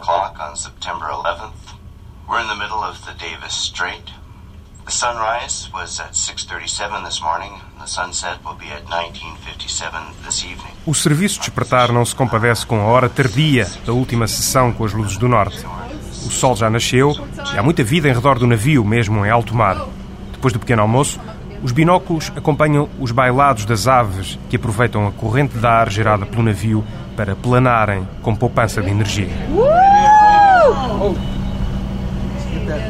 o'clock 0.00 0.40
on 0.40 0.56
September 0.56 1.06
11th. 1.06 1.76
We're 2.28 2.40
in 2.40 2.48
the 2.48 2.56
middle 2.56 2.82
of 3.50 4.84
the 4.86 4.92
sunrise 4.92 5.68
was 5.72 5.98
at 5.98 6.14
6:37 6.14 7.04
this 7.04 7.20
morning. 7.20 7.50
The 7.80 7.86
sunset 7.86 8.38
will 8.44 8.54
be 8.54 8.72
at 8.72 8.84
19:57 8.88 10.14
this 10.24 10.44
evening. 10.44 10.72
O 10.86 10.94
serviço 10.94 11.34
de 11.34 11.40
despertar 11.46 11.92
não 11.92 12.04
se 12.04 12.14
compadece 12.14 12.64
com 12.64 12.80
a 12.80 12.84
hora 12.84 13.08
tardia 13.08 13.66
da 13.84 13.92
última 13.92 14.28
sessão 14.28 14.72
com 14.72 14.84
as 14.84 14.92
luzes 14.92 15.16
do 15.16 15.28
norte. 15.28 15.66
O 16.24 16.30
sol 16.30 16.54
já 16.54 16.70
nasceu 16.70 17.12
e 17.52 17.58
há 17.58 17.62
muita 17.62 17.82
vida 17.82 18.08
em 18.08 18.12
redor 18.12 18.38
do 18.38 18.46
navio, 18.46 18.84
mesmo 18.84 19.26
em 19.26 19.30
alto 19.30 19.52
mar. 19.52 19.84
Depois 20.32 20.52
do 20.52 20.60
pequeno 20.60 20.82
almoço, 20.82 21.18
os 21.60 21.72
binóculos 21.72 22.30
acompanham 22.36 22.88
os 23.00 23.10
bailados 23.10 23.64
das 23.64 23.88
aves 23.88 24.38
que 24.48 24.56
aproveitam 24.56 25.08
a 25.08 25.12
corrente 25.12 25.58
de 25.58 25.66
ar 25.66 25.90
gerada 25.90 26.24
pelo 26.24 26.44
navio 26.44 26.84
para 27.16 27.34
planarem 27.34 28.06
com 28.22 28.34
poupança 28.36 28.80
de 28.80 28.90
energia. 28.90 29.28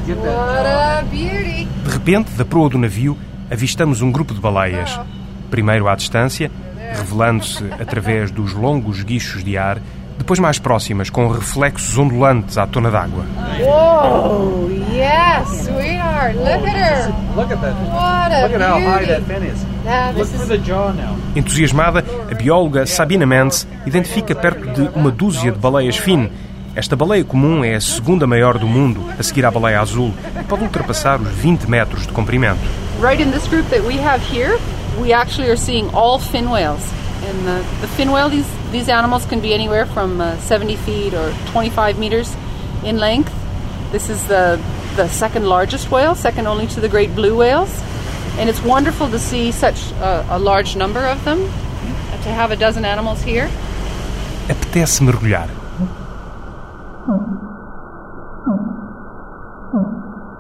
De 0.05 0.15
repente, 2.01 2.31
da 2.33 2.47
proa 2.47 2.71
do 2.71 2.79
navio, 2.79 3.17
avistamos 3.51 4.01
um 4.01 4.11
grupo 4.11 4.33
de 4.33 4.41
baleias. 4.41 4.99
Primeiro 5.51 5.87
à 5.87 5.95
distância, 5.95 6.51
revelando-se 6.97 7.63
através 7.79 8.31
dos 8.31 8.55
longos 8.55 9.03
guichos 9.03 9.45
de 9.45 9.59
ar, 9.59 9.79
depois 10.17 10.39
mais 10.39 10.59
próximas, 10.59 11.11
com 11.11 11.29
reflexos 11.29 11.99
ondulantes 11.99 12.57
à 12.57 12.67
tona 12.67 12.91
d'água. 12.91 13.27
Yes, 14.91 15.67
sweetheart. 15.67 16.37
Look 16.37 16.67
at 16.67 16.77
her. 16.77 17.13
Look 17.37 17.53
at 17.53 17.61
that. 17.61 17.75
What 17.93 18.33
a 18.33 18.43
Look 18.45 18.55
at 18.55 18.63
how 18.63 18.81
high 18.81 19.07
that 19.07 19.23
fin 19.27 19.45
is. 19.45 19.63
Look 20.17 20.29
for 20.29 20.47
the 20.47 20.59
jaw 20.59 20.93
now. 20.95 21.17
Entusiasmada, 21.37 22.03
a 22.31 22.35
bióloga 22.35 22.87
Sabina 22.87 23.27
Mendes 23.27 23.69
identifica 23.85 24.35
perto 24.35 24.67
de 24.73 24.99
uma 24.99 25.11
dúzia 25.11 25.53
de 25.53 25.59
baleias 25.59 25.99
fine. 25.99 26.33
Esta 26.75 26.95
baleia 26.95 27.25
comum 27.25 27.65
é 27.65 27.75
a 27.75 27.81
segunda 27.81 28.29
maior 28.29 28.57
do 28.57 28.67
mundo, 28.67 29.01
a 29.19 29.23
seguir 29.25 29.45
à 29.45 29.51
baleia 29.51 29.81
azul, 29.81 30.15
e 30.41 30.45
pode 30.45 30.63
ultrapassar 30.63 31.21
os 31.21 31.29
20 31.29 31.69
metros 31.69 32.07
de 32.07 32.13
comprimento. 32.13 32.61
Right 33.01 33.21
in 33.21 33.33
this 33.33 33.49
group 33.49 33.69
that 33.71 33.85
we 33.85 33.99
have 33.99 34.23
here, 34.23 34.57
we 35.01 35.13
actually 35.13 35.51
are 35.51 35.57
seeing 35.57 35.93
all 35.93 36.21
fin 36.21 36.49
whales. 36.49 36.83
And 37.27 37.45
the, 37.45 37.81
the 37.81 37.89
fin 37.89 38.13
whale, 38.13 38.31
these, 38.31 38.47
these 38.71 38.89
animals 38.89 39.27
can 39.27 39.41
be 39.41 39.53
anywhere 39.53 39.85
from 39.85 40.21
uh, 40.21 40.37
70 40.39 40.77
feet 40.77 41.13
or 41.13 41.35
25 41.51 41.99
meters 41.99 42.37
in 42.85 42.99
length. 42.99 43.33
This 43.91 44.09
is 44.09 44.25
the, 44.29 44.61
the 44.95 45.09
second 45.09 45.47
largest 45.47 45.91
whale, 45.91 46.15
second 46.15 46.47
only 46.47 46.69
to 46.69 46.81
the 46.81 46.89
great 46.89 47.15
blue 47.17 47.37
whales. 47.37 47.83
And 48.39 48.49
it's 48.49 48.63
wonderful 48.63 49.11
to 49.11 49.19
see 49.19 49.51
such 49.51 49.91
a, 50.01 50.25
a 50.31 50.39
large 50.39 50.77
number 50.77 51.01
of 51.01 51.25
them, 51.25 51.41
to 52.23 52.29
have 52.31 52.53
a 52.53 52.57
dozen 52.57 52.85
animals 52.85 53.23
here. 53.23 53.51
Apetece 54.49 55.03
mergulhar. 55.03 55.60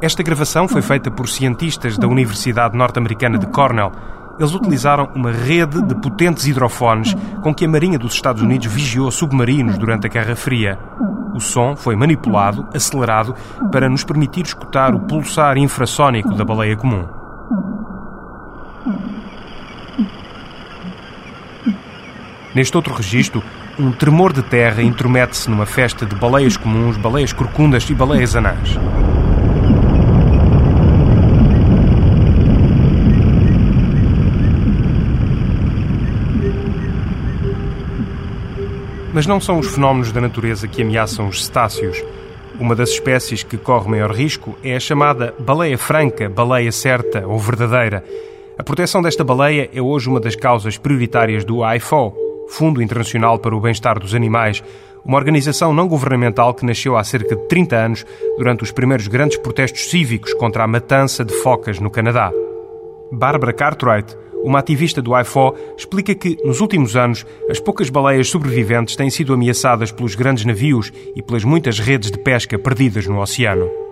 Esta 0.02 0.23
gravação 0.23 0.66
foi 0.66 0.80
feita 0.80 1.11
por 1.11 1.28
cientistas 1.28 1.99
da 1.99 2.09
Universidade 2.09 2.75
Norte-Americana 2.75 3.37
de 3.37 3.47
Cornell. 3.47 3.92
Eles 4.38 4.54
utilizaram 4.54 5.11
uma 5.14 5.30
rede 5.30 5.83
de 5.83 5.95
potentes 5.95 6.47
hidrofones 6.47 7.14
com 7.42 7.54
que 7.54 7.66
a 7.66 7.69
Marinha 7.69 7.99
dos 7.99 8.14
Estados 8.14 8.40
Unidos 8.40 8.66
vigiou 8.73 9.11
submarinos 9.11 9.76
durante 9.76 10.07
a 10.07 10.09
Guerra 10.09 10.35
Fria. 10.35 10.78
O 11.35 11.40
som 11.40 11.76
foi 11.76 11.97
manipulado, 11.97 12.66
acelerado, 12.75 13.35
para 13.71 13.90
nos 13.90 14.02
permitir 14.02 14.47
escutar 14.47 14.95
o 14.95 15.00
pulsar 15.00 15.59
infrassónico 15.59 16.35
da 16.35 16.47
baleia 16.47 16.76
comum. 16.78 17.06
Neste 22.54 22.75
outro 22.75 22.95
registro, 22.95 23.43
um 23.78 23.93
tremor 23.93 24.32
de 24.32 24.43
terra 24.43 24.82
intromete-se 24.82 25.50
numa 25.50 25.67
festa 25.67 26.06
de 26.06 26.17
baleias 26.17 26.56
comuns, 26.56 26.97
baleias 26.97 27.34
corcundas 27.34 27.89
e 27.91 27.95
baleias 27.95 28.34
anãs. 28.34 28.78
Mas 39.12 39.26
não 39.26 39.40
são 39.40 39.58
os 39.58 39.75
fenómenos 39.75 40.12
da 40.12 40.20
natureza 40.20 40.68
que 40.68 40.82
ameaçam 40.82 41.26
os 41.26 41.44
cetáceos. 41.44 42.02
Uma 42.58 42.76
das 42.76 42.90
espécies 42.90 43.42
que 43.42 43.56
corre 43.56 43.88
maior 43.88 44.12
risco 44.12 44.56
é 44.62 44.76
a 44.76 44.80
chamada 44.80 45.34
baleia 45.38 45.76
franca, 45.76 46.28
baleia 46.28 46.70
certa 46.70 47.26
ou 47.26 47.38
verdadeira. 47.38 48.04
A 48.58 48.62
proteção 48.62 49.02
desta 49.02 49.25
baleia 49.25 49.68
é 49.73 49.80
hoje 49.80 50.08
uma 50.08 50.20
das 50.20 50.36
causas 50.36 50.76
prioritárias 50.76 51.44
do 51.44 51.60
IFO, 51.75 52.14
Fundo 52.49 52.82
Internacional 52.82 53.38
para 53.38 53.56
o 53.56 53.60
Bem-Estar 53.60 53.99
dos 53.99 54.14
Animais, 54.14 54.62
uma 55.04 55.16
organização 55.16 55.73
não 55.73 55.88
governamental 55.88 56.52
que 56.52 56.66
nasceu 56.66 56.96
há 56.96 57.02
cerca 57.02 57.34
de 57.34 57.49
30 57.49 57.76
anos 57.76 58.06
durante 58.36 58.62
os 58.62 58.70
primeiros 58.70 59.08
grandes 59.08 59.38
protestos 59.38 59.88
cívicos 59.88 60.34
contra 60.34 60.62
a 60.62 60.68
matança 60.68 61.25
de 61.25 61.32
focas 61.34 61.80
no 61.80 61.90
Canadá. 61.90 62.30
Barbara 63.12 63.52
Cartwright, 63.52 64.16
uma 64.42 64.60
ativista 64.60 65.02
do 65.02 65.18
IFO, 65.18 65.54
explica 65.76 66.14
que, 66.14 66.36
nos 66.44 66.60
últimos 66.60 66.96
anos, 66.96 67.26
as 67.49 67.58
poucas 67.58 67.90
baleias 67.90 68.28
sobreviventes 68.28 68.96
têm 68.96 69.10
sido 69.10 69.34
ameaçadas 69.34 69.92
pelos 69.92 70.14
grandes 70.14 70.44
navios 70.44 70.92
e 71.14 71.23
pelas 71.23 71.44
muitas 71.44 71.78
redes 71.78 72.10
de 72.10 72.18
pesca 72.18 72.58
perdidas 72.58 73.06
no 73.06 73.20
oceano. 73.20 73.89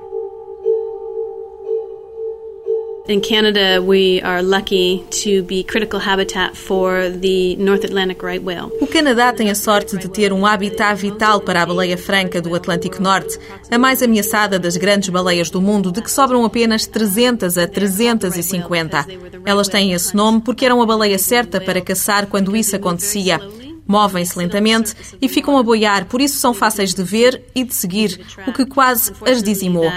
In 3.09 3.23
Canada, 3.23 3.81
we 3.81 4.21
are 4.21 4.43
lucky 4.43 5.03
to 5.25 5.43
be 5.45 5.65
critical 5.65 5.99
habitat 5.99 6.55
for 6.55 7.09
the 7.09 7.57
North 7.57 7.83
Atlantic 7.83 8.23
right 8.23 8.45
whale. 8.45 8.71
O 8.83 8.87
Canadá 8.87 9.33
tem 9.33 9.49
a 9.49 9.55
sorte 9.55 9.97
de 9.97 10.09
ter 10.11 10.31
um 10.31 10.45
habitat 10.45 10.95
vital 10.95 11.41
para 11.41 11.63
a 11.63 11.67
baleia 11.67 11.97
franca 11.97 12.43
do 12.43 12.55
Atlântico 12.55 13.01
Norte, 13.01 13.39
a 13.71 13.79
mais 13.79 14.03
ameaçada 14.03 14.59
das 14.59 14.77
grandes 14.77 15.09
baleias 15.09 15.49
do 15.49 15.59
mundo, 15.59 15.91
de 15.91 16.03
que 16.03 16.11
sobram 16.11 16.45
apenas 16.45 16.87
300 16.87 17.57
a 17.57 17.67
350. 17.67 19.07
Elas 19.43 19.69
têm 19.69 19.95
esse 19.95 20.15
nome 20.15 20.43
porque 20.43 20.67
eram 20.67 20.83
a 20.83 20.87
baleia 20.87 21.17
certa 21.17 21.63
para 21.63 21.81
caçar 21.81 22.27
quando 22.27 22.55
isso 22.55 22.77
acontecia. 22.77 23.41
Movem-se 23.89 24.39
lentamente 24.39 24.95
e 25.21 25.29
ficam 25.29 25.57
a 25.57 25.63
boiar, 25.63 26.05
por 26.05 26.21
isso 26.21 26.39
são 26.39 26.53
fáceis 26.53 26.93
de 26.93 27.03
ver 27.03 27.43
e 27.55 27.65
de 27.65 27.75
seguir, 27.75 28.21
o 28.47 28.53
que 28.53 28.67
quase 28.67 29.13
as 29.27 29.43
dizimou. 29.43 29.91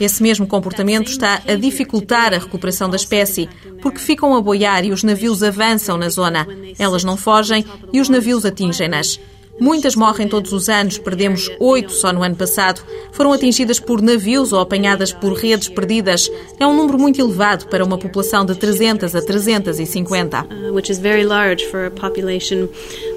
Esse 0.00 0.22
mesmo 0.22 0.46
comportamento 0.46 1.08
está 1.08 1.42
a 1.46 1.56
dificultar 1.56 2.32
a 2.32 2.38
recuperação 2.38 2.88
da 2.88 2.96
espécie, 2.96 3.48
porque 3.82 3.98
ficam 3.98 4.34
a 4.36 4.40
boiar 4.40 4.84
e 4.84 4.92
os 4.92 5.02
navios 5.02 5.42
avançam 5.42 5.98
na 5.98 6.08
zona. 6.08 6.46
Elas 6.78 7.02
não 7.02 7.16
fogem 7.16 7.64
e 7.92 8.00
os 8.00 8.08
navios 8.08 8.44
atingem-nas. 8.44 9.18
Muitas 9.60 9.94
morrem 9.94 10.28
todos 10.28 10.52
os 10.52 10.68
anos, 10.68 10.98
perdemos 10.98 11.50
oito 11.60 11.92
só 11.92 12.12
no 12.12 12.22
ano 12.22 12.36
passado. 12.36 12.82
Foram 13.12 13.32
atingidas 13.32 13.78
por 13.78 14.02
navios 14.02 14.52
ou 14.52 14.60
apanhadas 14.60 15.12
por 15.12 15.32
redes 15.34 15.68
perdidas. 15.68 16.30
É 16.58 16.66
um 16.66 16.76
número 16.76 16.98
muito 16.98 17.20
elevado 17.20 17.66
para 17.68 17.84
uma 17.84 17.96
população 17.96 18.44
de 18.44 18.54
300 18.54 19.14
a 19.14 19.22
350. 19.22 20.46
which 20.74 20.90
is 20.90 20.98
very 20.98 21.24
large 21.24 21.64
for 21.66 21.86
a 21.86 21.90
population 21.90 22.68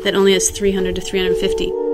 that 0.04 0.15
only 0.15 0.34
has 0.34 0.50
300 0.50 0.93
to 0.93 1.02
350. 1.02 1.88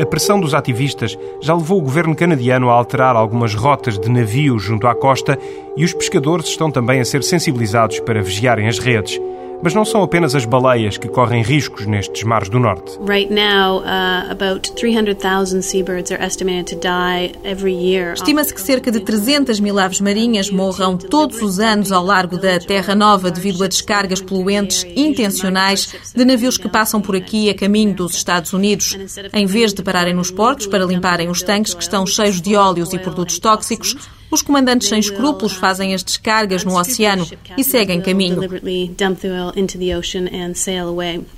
A 0.00 0.06
pressão 0.06 0.40
dos 0.40 0.54
ativistas 0.54 1.16
já 1.40 1.54
levou 1.54 1.78
o 1.78 1.82
governo 1.82 2.16
canadiano 2.16 2.68
a 2.68 2.72
alterar 2.72 3.16
algumas 3.16 3.54
rotas 3.54 3.98
de 3.98 4.10
navios 4.10 4.62
junto 4.62 4.86
à 4.86 4.94
costa 4.94 5.38
e 5.76 5.84
os 5.84 5.94
pescadores 5.94 6.46
estão 6.46 6.70
também 6.70 7.00
a 7.00 7.04
ser 7.04 7.22
sensibilizados 7.22 8.00
para 8.00 8.20
vigiarem 8.20 8.66
as 8.66 8.78
redes. 8.78 9.20
Mas 9.64 9.72
não 9.72 9.82
são 9.82 10.02
apenas 10.02 10.34
as 10.34 10.44
baleias 10.44 10.98
que 10.98 11.08
correm 11.08 11.42
riscos 11.42 11.86
nestes 11.86 12.22
mares 12.22 12.50
do 12.50 12.60
norte. 12.60 12.98
Right 13.08 13.32
now, 13.32 13.78
uh, 13.78 14.30
about 14.30 14.70
300,000 14.74 15.62
seabirds 15.62 16.12
are 16.12 16.22
estimated 16.22 16.66
to 16.66 16.76
die 16.76 17.32
every 17.44 17.72
year. 17.72 18.12
Estima-se 18.12 18.52
que 18.52 18.60
cerca 18.60 18.92
de 18.92 19.00
300 19.00 19.60
mil 19.60 19.78
aves 19.78 20.02
marinhas 20.02 20.50
morram 20.50 20.98
todos 20.98 21.40
os 21.40 21.58
anos 21.58 21.92
ao 21.92 22.04
largo 22.04 22.36
da 22.36 22.58
Terra 22.58 22.94
Nova 22.94 23.30
devido 23.30 23.64
a 23.64 23.66
descargas 23.66 24.20
poluentes 24.20 24.84
intencionais 24.94 25.94
de 26.14 26.24
navios 26.26 26.58
que 26.58 26.68
passam 26.68 27.00
por 27.00 27.16
aqui 27.16 27.48
a 27.48 27.54
caminho 27.54 27.94
dos 27.94 28.14
Estados 28.14 28.52
Unidos. 28.52 28.98
Em 29.32 29.46
vez 29.46 29.72
de 29.72 29.82
pararem 29.82 30.12
nos 30.12 30.30
portos 30.30 30.66
para 30.66 30.84
limparem 30.84 31.30
os 31.30 31.42
tanques 31.42 31.72
que 31.72 31.82
estão 31.82 32.06
cheios 32.06 32.38
de 32.38 32.54
óleos 32.54 32.92
e 32.92 32.98
produtos 32.98 33.38
tóxicos, 33.38 33.96
os 34.34 34.42
comandantes 34.42 34.88
sem 34.88 34.98
escrúpulos 34.98 35.54
fazem 35.54 35.94
as 35.94 36.02
descargas 36.02 36.64
no 36.64 36.78
oceano 36.78 37.26
e 37.56 37.64
seguem 37.64 38.00
caminho. 38.00 38.40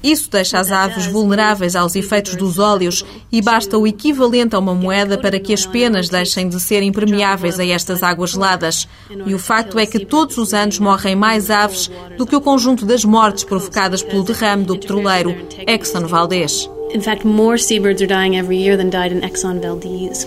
Isso 0.02 0.30
deixa 0.30 0.58
as 0.58 0.72
aves 0.72 1.06
vulneráveis 1.06 1.76
aos 1.76 1.94
efeitos 1.94 2.34
dos 2.34 2.58
óleos 2.58 3.04
e 3.30 3.40
basta 3.42 3.78
o 3.78 3.86
equivalente 3.86 4.56
a 4.56 4.58
uma 4.58 4.74
moeda 4.74 5.18
para 5.18 5.38
que 5.38 5.52
as 5.52 5.66
penas 5.66 6.08
deixem 6.08 6.48
de 6.48 6.58
ser 6.58 6.82
impermeáveis 6.82 7.60
a 7.60 7.66
estas 7.66 8.02
águas 8.02 8.30
geladas. 8.30 8.88
E 9.26 9.34
o 9.34 9.38
facto 9.38 9.78
é 9.78 9.86
que 9.86 10.04
todos 10.04 10.38
os 10.38 10.54
anos 10.54 10.78
morrem 10.78 11.14
mais 11.14 11.50
aves 11.50 11.90
do 12.16 12.26
que 12.26 12.34
o 12.34 12.40
conjunto 12.40 12.86
das 12.86 13.04
mortes 13.04 13.44
provocadas 13.44 14.02
pelo 14.02 14.24
derrame 14.24 14.64
do 14.64 14.78
petroleiro 14.78 15.36
Exxon 15.66 16.06
Valdez. 16.06 16.68
In 16.94 17.00
fact, 17.00 17.26
more 17.26 17.58
seabirds 17.58 18.00
are 18.00 18.06
dying 18.06 18.36
every 18.36 18.56
year 18.56 18.76
than 18.76 18.90
died 18.90 19.12
in 19.12 19.22
Exxon 19.22 19.60
Valdez. 19.60 20.26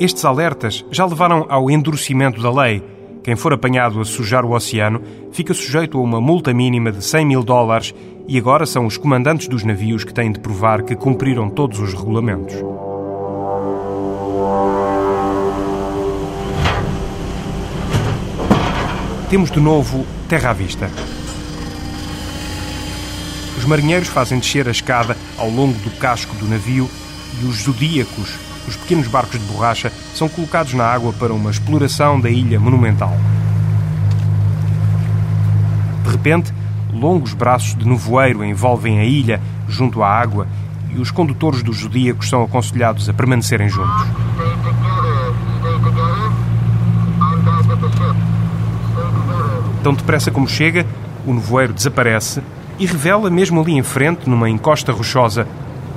Estes 0.00 0.24
alertas 0.24 0.84
já 0.90 1.04
levaram 1.04 1.46
ao 1.48 1.70
endurecimento 1.70 2.42
da 2.42 2.50
lei. 2.50 2.82
Quem 3.22 3.36
for 3.36 3.52
apanhado 3.52 4.00
a 4.00 4.04
sujar 4.04 4.44
o 4.44 4.52
oceano 4.52 5.00
fica 5.32 5.54
sujeito 5.54 5.98
a 5.98 6.00
uma 6.00 6.20
multa 6.20 6.52
mínima 6.52 6.92
de 6.92 7.02
100 7.02 7.24
mil 7.26 7.42
dólares 7.42 7.94
e 8.28 8.38
agora 8.38 8.66
são 8.66 8.86
os 8.86 8.96
comandantes 8.96 9.48
dos 9.48 9.64
navios 9.64 10.04
que 10.04 10.12
têm 10.12 10.30
de 10.30 10.40
provar 10.40 10.82
que 10.82 10.94
cumpriram 10.94 11.48
todos 11.48 11.78
os 11.78 11.94
regulamentos. 11.94 12.54
Temos 19.30 19.50
de 19.50 19.58
novo 19.58 20.06
terra 20.28 20.50
à 20.50 20.52
vista. 20.52 20.90
Os 23.56 23.64
marinheiros 23.64 24.08
fazem 24.08 24.38
descer 24.38 24.68
a 24.68 24.70
escada 24.70 25.16
ao 25.38 25.48
longo 25.48 25.78
do 25.80 25.90
casco 25.98 26.36
do 26.36 26.46
navio 26.46 26.88
e 27.42 27.46
os 27.46 27.62
zodíacos, 27.62 28.38
os 28.66 28.76
pequenos 28.76 29.06
barcos 29.08 29.38
de 29.38 29.46
borracha, 29.46 29.92
são 30.14 30.28
colocados 30.28 30.74
na 30.74 30.84
água 30.84 31.12
para 31.12 31.32
uma 31.32 31.50
exploração 31.50 32.20
da 32.20 32.30
ilha 32.30 32.58
monumental. 32.58 33.16
De 36.04 36.10
repente, 36.10 36.52
longos 36.92 37.34
braços 37.34 37.74
de 37.74 37.86
nevoeiro 37.86 38.44
envolvem 38.44 38.98
a 38.98 39.04
ilha 39.04 39.40
junto 39.68 40.02
à 40.02 40.08
água 40.08 40.46
e 40.94 41.00
os 41.00 41.10
condutores 41.10 41.62
dos 41.62 41.78
zodíacos 41.78 42.28
são 42.28 42.42
aconselhados 42.42 43.08
a 43.08 43.12
permanecerem 43.12 43.68
juntos. 43.68 44.06
Tão 49.82 49.92
depressa 49.92 50.30
como 50.30 50.48
chega, 50.48 50.86
o 51.26 51.34
nevoeiro 51.34 51.72
desaparece 51.72 52.42
e 52.78 52.86
revela, 52.86 53.30
mesmo 53.30 53.60
ali 53.60 53.72
em 53.72 53.82
frente, 53.82 54.28
numa 54.28 54.48
encosta 54.48 54.92
rochosa, 54.92 55.46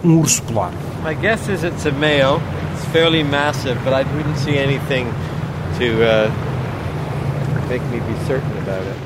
um 0.04 0.18
urso 0.18 0.42
polar. 0.44 0.72
My 1.04 1.14
guess 1.16 1.48
is 1.48 1.64
it's 1.64 1.86
a 1.86 1.92
male. 1.92 2.42
It's 2.78 2.86
fairly 2.92 3.24
massive, 3.24 3.80
but 3.84 3.92
I 3.92 4.04
wouldn't 4.04 4.38
see 4.38 4.56
anything 4.56 5.08
to 5.80 6.04
uh. 6.04 6.32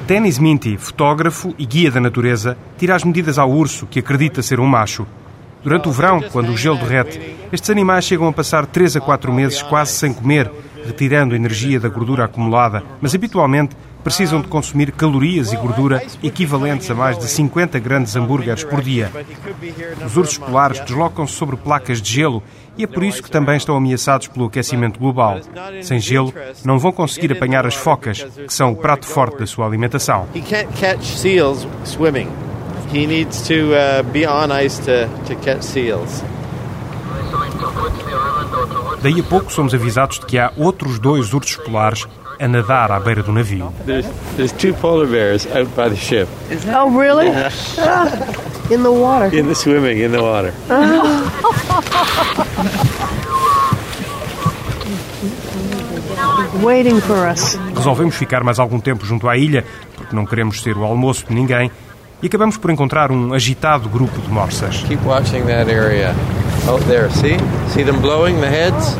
Dennis 0.06 0.38
Minty, 0.38 0.78
fotógrafo 0.78 1.56
e 1.58 1.66
guia 1.66 1.90
da 1.90 2.00
natureza, 2.00 2.56
tira 2.78 2.96
as 2.96 3.04
medidas 3.04 3.40
ao 3.40 3.50
urso, 3.50 3.88
que 3.88 4.00
acredita 4.00 4.44
ser 4.44 4.60
um 4.60 4.68
macho. 4.68 5.08
Durante 5.64 5.88
o 5.88 5.92
verão, 5.92 6.22
quando 6.32 6.50
o 6.50 6.58
gelo 6.58 6.78
derrete, 6.78 7.38
estes 7.52 7.70
animais 7.72 8.06
chegam 8.06 8.28
a 8.28 8.34
passar 8.34 8.68
3 8.68 8.98
a 8.98 9.02
4 9.02 9.34
meses 9.34 9.64
quase 9.64 9.94
sem 9.94 10.14
comer, 10.14 10.52
retirando 10.86 11.36
energia 11.36 11.80
da 11.80 11.90
gordura 11.90 12.26
acumulada, 12.26 12.84
mas 13.02 13.16
habitualmente 13.16 13.76
precisam 14.04 14.42
de 14.42 14.48
consumir 14.48 14.92
calorias 14.92 15.54
e 15.54 15.56
gordura 15.56 16.04
equivalentes 16.24 16.90
a 16.90 16.96
mais 16.96 17.18
de 17.18 17.28
50 17.28 17.80
grandes 17.80 18.16
hambúrgueres 18.16 18.64
por 18.64 18.82
dia. 18.82 19.12
Os 20.06 20.18
ursos 20.18 20.38
polares 20.38 20.80
deslocam-se 20.82 21.34
sobre 21.34 21.56
placas 21.56 22.02
de 22.02 22.12
gelo 22.12 22.44
e 22.78 22.84
é 22.84 22.88
por 22.88 23.04
isso 23.04 23.22
que 23.22 23.30
também 23.30 23.58
estão 23.58 23.76
ameaçados 23.76 24.28
pelo 24.28 24.46
aquecimento 24.46 25.00
global. 25.00 25.40
Sem 25.82 26.00
gelo, 26.00 26.34
não 26.64 26.80
vão 26.80 26.92
conseguir 26.92 27.32
apanhar 27.32 27.66
as 27.66 27.76
focas, 27.76 28.24
que 28.24 28.54
são 28.54 28.72
o 28.72 28.76
prato 28.76 29.06
forte 29.06 29.40
da 29.40 29.46
sua 29.46 29.66
alimentação. 29.66 30.28
He 32.94 33.08
needs 33.08 33.48
to 33.48 33.72
uh, 33.74 34.04
be 34.12 34.28
on 34.28 34.52
ice 34.52 34.78
to, 34.82 35.08
to 35.26 35.36
catch 35.38 35.64
seals. 35.64 36.22
Daí 39.02 39.20
a 39.20 39.24
pouco 39.24 39.52
somos 39.52 39.74
avisados 39.74 40.20
de 40.20 40.26
que 40.26 40.38
há 40.38 40.52
outros 40.58 41.00
dois 41.00 41.34
ursos 41.34 41.56
polares 41.56 42.06
a 42.42 42.48
nadar 42.48 42.92
à 42.92 43.00
beira 43.00 43.22
do 43.22 43.32
navio. 43.32 43.72
There's, 43.86 44.08
there's 44.36 44.52
two 44.52 44.74
polar 44.74 45.06
bears 45.06 45.46
out 45.56 45.68
by 45.76 45.90
the 45.90 45.96
ship. 45.96 46.28
Oh, 46.74 46.90
really? 46.90 47.28
Yeah. 47.28 47.52
In 48.72 48.82
the 48.82 48.92
water. 48.92 49.30
In 49.38 49.48
the 49.48 49.54
swimming 49.54 50.00
in 50.00 50.12
the 50.12 50.24
water. 50.24 50.52
Waiting 56.64 57.00
for 57.02 57.28
us. 57.28 57.58
Resolvemos 57.76 58.16
ficar 58.16 58.44
mais 58.44 58.60
algum 58.60 58.80
tempo 58.80 59.06
junto 59.06 59.30
à 59.30 59.38
ilha, 59.38 59.64
porque 59.96 60.16
não 60.16 60.26
queremos 60.26 60.62
ser 60.62 60.76
o 60.78 60.84
almoço 60.84 61.26
de 61.28 61.34
ninguém, 61.34 61.72
e 62.22 62.28
acabamos 62.28 62.58
por 62.58 62.72
encontrar 62.72 63.12
um 63.12 63.34
agitado 63.34 63.88
grupo 63.88 64.20
de 64.20 64.30
morsas. 64.30 64.84
Keep 64.88 65.06
watching 65.06 65.44
that 65.44 65.70
area. 65.72 66.14
Out 66.68 66.84
there, 66.86 67.10
see? 67.12 67.38
See 67.70 67.84
them 67.84 68.00
blowing 68.02 68.40
the 68.40 68.50
heads? 68.50 68.96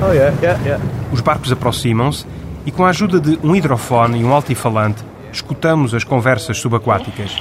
Oh 0.00 0.12
yeah, 0.12 0.34
yeah, 0.42 0.58
yeah. 0.64 0.80
Os 1.12 1.20
barcos 1.20 1.52
aproximam-se 1.52 2.24
e, 2.66 2.70
com 2.70 2.84
a 2.84 2.90
ajuda 2.90 3.20
de 3.20 3.38
um 3.44 3.54
hidrofone 3.54 4.20
e 4.20 4.24
um 4.24 4.32
altifalante, 4.32 5.04
escutamos 5.32 5.94
as 5.94 6.04
conversas 6.04 6.58
subaquáticas. 6.58 7.32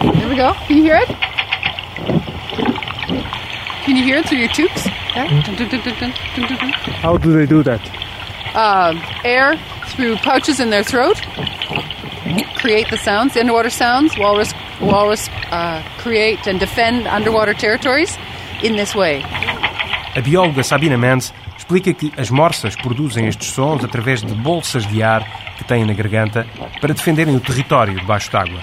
There 0.00 0.28
we 0.28 0.36
go. 0.36 0.54
Can 0.66 0.76
you 0.76 0.82
hear 0.82 0.96
it? 0.96 1.08
Can 3.84 3.96
you 3.96 4.04
hear 4.04 4.18
it 4.18 4.28
through 4.28 4.40
your 4.40 4.52
tubes? 4.52 4.84
Dun, 5.14 5.42
dun. 5.56 6.12
How 7.02 7.16
do 7.16 7.32
they 7.32 7.46
do 7.46 7.62
that? 7.62 7.80
Um, 8.54 9.00
air 9.24 9.58
through 9.88 10.16
pouches 10.16 10.60
in 10.60 10.70
their 10.70 10.84
throat 10.84 11.20
create 12.66 12.90
the 12.90 12.98
sounds, 12.98 13.34
the 13.34 13.40
underwater 13.40 13.70
sounds. 13.70 14.18
Walrus, 14.18 14.52
walrus 14.80 15.28
uh, 15.50 15.82
create 15.98 16.46
and 16.46 16.58
defend 16.58 17.06
underwater 17.06 17.54
territories 17.54 18.18
in 18.62 18.76
this 18.76 18.94
way. 18.94 19.22
A 20.16 20.22
bióloga 20.22 20.64
Sabina 20.64 20.98
Mendes 20.98 21.32
explica 21.66 21.92
que 21.92 22.12
as 22.16 22.30
morsas 22.30 22.76
produzem 22.76 23.26
estes 23.26 23.48
sons 23.48 23.82
através 23.82 24.22
de 24.22 24.32
bolsas 24.32 24.86
de 24.86 25.02
ar 25.02 25.26
que 25.58 25.64
têm 25.64 25.84
na 25.84 25.94
garganta 25.94 26.46
para 26.80 26.94
defenderem 26.94 27.34
o 27.34 27.40
território 27.40 27.98
debaixo 27.98 28.30
d'água. 28.30 28.60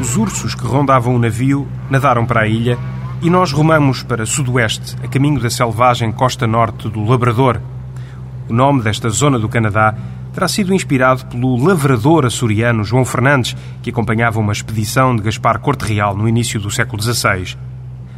Os 0.00 0.16
ursos 0.16 0.56
que 0.56 0.66
rondavam 0.66 1.14
o 1.14 1.18
navio 1.20 1.68
nadaram 1.88 2.26
para 2.26 2.40
a 2.40 2.48
ilha 2.48 2.76
e 3.22 3.30
nós 3.30 3.52
rumamos 3.52 4.02
para 4.02 4.26
sudoeste, 4.26 4.96
a 5.04 5.06
caminho 5.06 5.40
da 5.40 5.50
selvagem 5.50 6.10
costa 6.10 6.44
norte 6.44 6.88
do 6.88 7.04
Labrador. 7.04 7.60
O 8.48 8.52
nome 8.52 8.82
desta 8.82 9.08
zona 9.08 9.38
do 9.38 9.48
Canadá 9.48 9.94
terá 10.34 10.48
sido 10.48 10.74
inspirado 10.74 11.26
pelo 11.26 11.64
lavrador 11.64 12.26
açoriano 12.26 12.82
João 12.82 13.04
Fernandes, 13.04 13.56
que 13.84 13.90
acompanhava 13.90 14.40
uma 14.40 14.52
expedição 14.52 15.14
de 15.14 15.22
Gaspar 15.22 15.60
Corte 15.60 15.82
Real 15.82 16.16
no 16.16 16.28
início 16.28 16.58
do 16.58 16.72
século 16.72 17.00
XVI. 17.00 17.67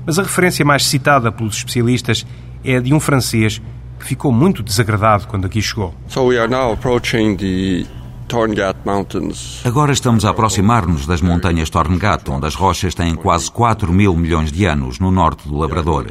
Mas 0.07 0.19
a 0.19 0.23
referência 0.23 0.65
mais 0.65 0.85
citada 0.87 1.31
pelos 1.31 1.57
especialistas 1.57 2.27
é 2.65 2.77
a 2.77 2.81
de 2.81 2.93
um 2.93 3.01
francês 3.01 3.61
que 3.99 4.07
ficou 4.07 4.33
muito 4.33 4.63
desagradado 4.63 5.27
quando 5.27 5.47
aqui 5.47 5.61
chegou. 5.61 5.95
So 6.09 6.25
we 6.25 6.39
are 6.39 6.51
now 6.51 6.73
approaching 6.73 7.37
the. 7.37 8.00
Agora 9.65 9.93
estamos 9.93 10.25
a 10.25 10.31
aproximar-nos 10.31 11.05
das 11.07 11.21
montanhas 11.21 11.69
Torngat, 11.69 12.31
onde 12.31 12.47
as 12.47 12.55
rochas 12.55 12.95
têm 12.95 13.15
quase 13.15 13.51
4 13.51 13.93
mil 13.93 14.15
milhões 14.17 14.53
de 14.53 14.65
anos, 14.67 14.99
no 14.99 15.11
norte 15.11 15.49
do 15.49 15.59
Labrador. 15.59 16.07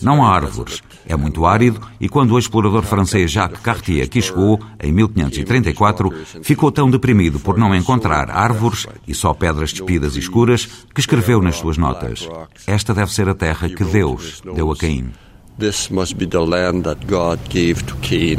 Não 0.00 0.24
há 0.24 0.34
árvores, 0.34 0.82
é 1.06 1.14
muito 1.14 1.44
árido 1.44 1.80
e 2.00 2.08
quando 2.08 2.32
o 2.32 2.38
explorador 2.38 2.82
francês 2.82 3.30
Jacques 3.30 3.60
Cartier 3.60 4.04
aqui 4.04 4.22
chegou, 4.22 4.58
em 4.80 4.92
1534, 4.92 6.10
ficou 6.42 6.72
tão 6.72 6.90
deprimido 6.90 7.38
por 7.38 7.58
não 7.58 7.74
encontrar 7.74 8.30
árvores 8.30 8.86
e 9.06 9.14
só 9.14 9.34
pedras 9.34 9.72
despidas 9.72 10.16
e 10.16 10.20
escuras 10.20 10.66
que 10.94 11.00
escreveu 11.00 11.42
nas 11.42 11.56
suas 11.56 11.76
notas: 11.76 12.28
Esta 12.66 12.94
deve 12.94 13.12
ser 13.12 13.28
a 13.28 13.34
terra 13.34 13.68
que 13.68 13.84
Deus 13.84 14.42
deu 14.54 14.72
a 14.72 14.76
Caim. 14.76 15.10
This 15.58 15.90
must 15.90 16.14
be 16.14 16.26
the 16.26 16.38
land 16.38 16.82
that 16.84 17.04
God 17.06 17.40
gave 17.50 17.82
to 17.84 17.96
Cain. 17.96 18.38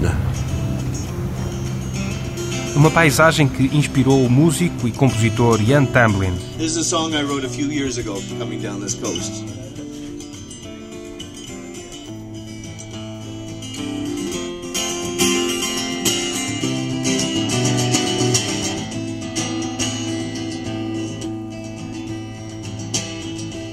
Uma 2.76 2.92
paisagem 2.92 3.48
que 3.48 3.64
inspirou 3.76 4.26
o 4.26 4.30
músico 4.30 4.88
e 4.88 4.92
compositor 4.92 5.62
Ian 5.62 5.86
Tamblyn. 5.86 6.34
This 6.58 6.72
is 6.72 6.78
a 6.78 6.84
song 6.84 7.14
I 7.14 7.24
wrote 7.24 7.46
a 7.46 7.50
few 7.50 7.72
years 7.72 7.98
ago 7.98 8.22
coming 8.38 8.62
down 8.62 8.80
this 8.80 8.96
coast. 8.96 9.44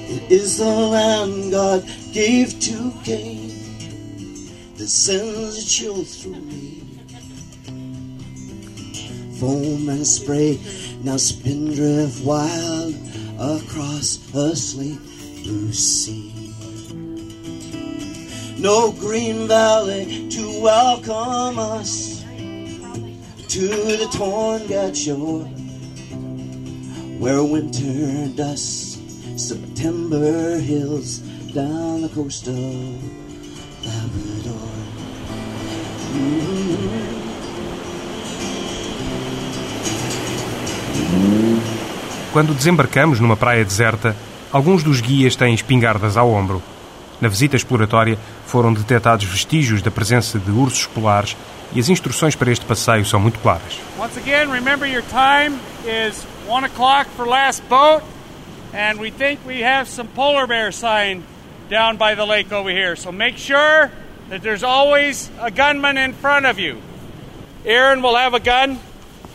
It 0.08 0.32
is 0.32 0.56
the 0.58 0.64
land 0.64 1.52
God 1.52 1.84
gave 2.12 2.58
to 2.58 2.92
Cain 3.04 3.52
that 4.78 4.88
sends 4.88 5.58
a 5.58 5.64
chill 5.64 6.02
through 6.04 6.40
me. 6.40 6.65
Foam 9.40 9.90
and 9.90 10.06
spray 10.06 10.58
now 11.02 11.18
spindrift 11.18 12.24
wild 12.24 12.94
across 13.38 14.18
a 14.34 14.56
slate 14.56 14.98
blue 15.42 15.72
sea. 15.74 16.54
No 18.58 18.92
green 18.92 19.46
valley 19.46 20.30
to 20.30 20.60
welcome 20.62 21.58
us 21.58 22.22
to 23.48 23.68
the 23.68 24.08
Torngat 24.12 24.96
shore, 24.96 25.44
where 27.20 27.44
winter 27.44 28.28
dust 28.34 28.98
September 29.38 30.58
hills 30.58 31.18
down 31.52 32.00
the 32.00 32.08
coast 32.08 32.48
of 32.48 32.54
Labrador. 33.84 34.68
Mm-hmm. 36.16 37.25
Quando 42.36 42.52
desembarcamos 42.52 43.18
numa 43.18 43.34
praia 43.34 43.64
deserta, 43.64 44.14
alguns 44.52 44.82
dos 44.82 45.00
guias 45.00 45.34
têm 45.34 45.54
espingardas 45.54 46.18
ao 46.18 46.30
ombro. 46.30 46.62
Na 47.18 47.28
visita 47.28 47.56
exploratória 47.56 48.18
foram 48.44 48.74
detectados 48.74 49.24
vestígios 49.24 49.80
da 49.80 49.90
presença 49.90 50.38
de 50.38 50.50
ursos 50.50 50.86
polares 50.86 51.34
e 51.72 51.80
as 51.80 51.88
instruções 51.88 52.36
para 52.36 52.52
este 52.52 52.66
passeio 52.66 53.06
são 53.06 53.18
muito 53.18 53.38
claras. 53.38 53.80
Once 53.98 54.18
again, 54.18 54.50
remember 54.52 54.86
your 54.86 55.02
time 55.04 55.58
is 55.86 56.26
1 56.46 56.66
o'clock 56.66 57.08
for 57.16 57.26
last 57.26 57.62
boat, 57.70 58.02
and 58.74 59.00
we 59.00 59.10
think 59.10 59.40
we 59.46 59.64
have 59.64 59.88
some 59.88 60.06
polar 60.14 60.46
bear 60.46 60.70
sign 60.70 61.22
down 61.70 61.96
by 61.96 62.14
the 62.14 62.26
lake 62.26 62.54
over 62.54 62.70
here. 62.70 62.96
So 62.96 63.10
make 63.10 63.38
sure 63.38 63.90
that 64.28 64.42
there's 64.42 64.62
always 64.62 65.30
a 65.40 65.50
gunman 65.50 65.96
in 65.96 66.12
front 66.12 66.44
of 66.44 66.58
you. 66.58 66.82
Aaron 67.64 68.02
will 68.02 68.14
have 68.14 68.34
a 68.34 68.40
gun, 68.40 68.78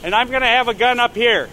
and 0.04 0.14
I'm 0.14 0.30
going 0.30 0.44
to 0.44 0.56
have 0.56 0.68
a 0.68 0.76
gun 0.76 1.00
up 1.00 1.16
here. 1.16 1.50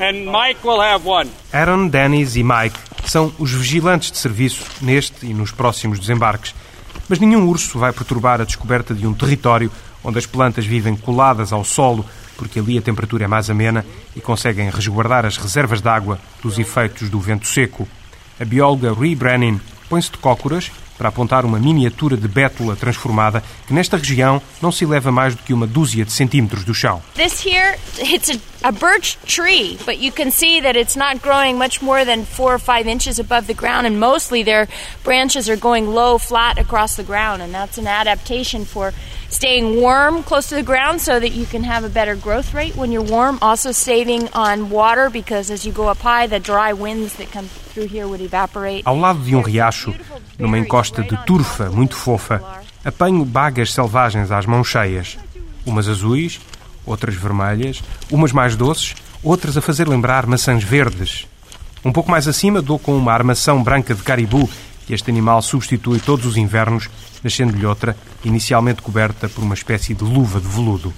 And 0.00 0.24
Mike 0.24 0.66
will 0.66 0.80
have 0.80 1.08
one. 1.08 1.30
Aaron, 1.52 1.88
Dennis 1.88 2.36
e 2.36 2.42
Mike 2.42 2.78
são 3.06 3.32
os 3.38 3.52
vigilantes 3.52 4.10
de 4.10 4.18
serviço 4.18 4.64
neste 4.80 5.26
e 5.26 5.34
nos 5.34 5.50
próximos 5.50 5.98
desembarques. 5.98 6.54
Mas 7.08 7.18
nenhum 7.18 7.46
urso 7.48 7.78
vai 7.78 7.92
perturbar 7.92 8.40
a 8.40 8.44
descoberta 8.44 8.94
de 8.94 9.06
um 9.06 9.14
território 9.14 9.70
onde 10.02 10.18
as 10.18 10.26
plantas 10.26 10.66
vivem 10.66 10.96
coladas 10.96 11.52
ao 11.52 11.64
solo, 11.64 12.04
porque 12.36 12.58
ali 12.58 12.76
a 12.76 12.82
temperatura 12.82 13.24
é 13.24 13.26
mais 13.26 13.48
amena 13.48 13.84
e 14.14 14.20
conseguem 14.20 14.70
resguardar 14.70 15.24
as 15.24 15.36
reservas 15.36 15.80
de 15.80 15.88
água 15.88 16.18
dos 16.42 16.58
efeitos 16.58 17.08
do 17.08 17.20
vento 17.20 17.46
seco. 17.46 17.88
A 18.40 18.44
bióloga 18.44 18.92
Ree 18.92 19.14
Brennan 19.14 19.60
põe-se 19.88 20.10
de 20.10 20.18
cócoras 20.18 20.70
para 20.96 21.08
apontar 21.08 21.44
uma 21.44 21.58
miniatura 21.58 22.16
de 22.16 22.28
bétula 22.28 22.76
transformada 22.76 23.42
que 23.66 23.74
nesta 23.74 23.96
região 23.96 24.40
não 24.62 24.70
se 24.70 24.84
eleva 24.84 25.10
mais 25.10 25.34
do 25.34 25.42
que 25.42 25.52
uma 25.52 25.66
dúzia 25.66 26.04
de 26.04 26.12
centímetros 26.12 26.64
do 26.64 26.74
chão. 26.74 27.02
This 27.14 27.44
here, 27.44 27.76
it's 27.98 28.30
a, 28.30 28.68
a 28.68 28.72
birch 28.72 29.18
tree, 29.26 29.78
but 29.84 29.98
you 29.98 30.12
can 30.12 30.30
see 30.30 30.60
that 30.60 30.78
it's 30.78 30.96
not 30.96 31.20
growing 31.20 31.56
much 31.58 31.82
more 31.82 32.04
than 32.04 32.24
or 32.38 32.58
inches 32.86 33.18
above 33.18 33.46
the 33.46 33.54
ground, 33.54 33.86
and 33.86 33.98
mostly 33.98 34.44
their 34.44 34.68
branches 35.02 35.48
are 35.48 35.56
going 35.56 35.86
low, 35.86 36.18
flat 36.18 36.58
across 36.58 36.96
the 36.96 37.02
ground, 37.02 37.42
and 37.42 37.52
that's 37.52 37.78
an 37.78 37.86
adaptation 37.86 38.64
for 38.64 38.92
staying 39.28 39.80
warm 39.80 40.22
close 40.22 40.48
to 40.48 40.54
the 40.54 40.62
ground 40.62 41.00
so 41.00 41.18
that 41.18 41.30
you 41.30 41.44
can 41.46 41.64
have 41.64 41.84
a 41.84 41.88
better 41.88 42.14
growth 42.14 42.54
rate 42.54 42.76
when 42.76 42.92
you're 42.92 43.02
warm. 43.02 43.38
Also 43.42 43.72
saving 43.72 44.28
on 44.32 44.70
water 44.70 45.10
because 45.10 45.50
as 45.50 45.66
you 45.66 45.72
go 45.72 45.88
up 45.88 45.98
high, 45.98 46.26
the 46.26 46.38
dry 46.38 46.72
winds 46.72 47.14
that 47.16 47.30
come. 47.30 47.48
Ao 48.84 48.94
lado 48.94 49.18
de 49.18 49.34
um 49.34 49.42
riacho, 49.42 49.92
numa 50.38 50.58
encosta 50.58 51.02
de 51.02 51.16
turfa 51.24 51.70
muito 51.70 51.96
fofa, 51.96 52.42
apanho 52.84 53.24
bagas 53.24 53.72
selvagens 53.72 54.30
às 54.30 54.46
mãos 54.46 54.68
cheias. 54.68 55.18
Umas 55.64 55.88
azuis, 55.88 56.40
outras 56.84 57.14
vermelhas, 57.14 57.82
umas 58.10 58.32
mais 58.32 58.56
doces, 58.56 58.94
outras 59.22 59.56
a 59.56 59.62
fazer 59.62 59.88
lembrar 59.88 60.26
maçãs 60.26 60.62
verdes. 60.62 61.26
Um 61.84 61.92
pouco 61.92 62.10
mais 62.10 62.28
acima 62.28 62.60
dou 62.62 62.78
com 62.78 62.96
uma 62.96 63.12
armação 63.12 63.62
branca 63.62 63.94
de 63.94 64.02
caribu 64.02 64.48
que 64.86 64.92
este 64.92 65.10
animal 65.10 65.40
substitui 65.40 65.98
todos 65.98 66.26
os 66.26 66.36
invernos, 66.36 66.90
nascendo-lhe 67.22 67.64
outra, 67.64 67.96
inicialmente 68.22 68.82
coberta 68.82 69.28
por 69.28 69.42
uma 69.42 69.54
espécie 69.54 69.94
de 69.94 70.04
luva 70.04 70.40
de 70.40 70.46
veludo. 70.46 70.92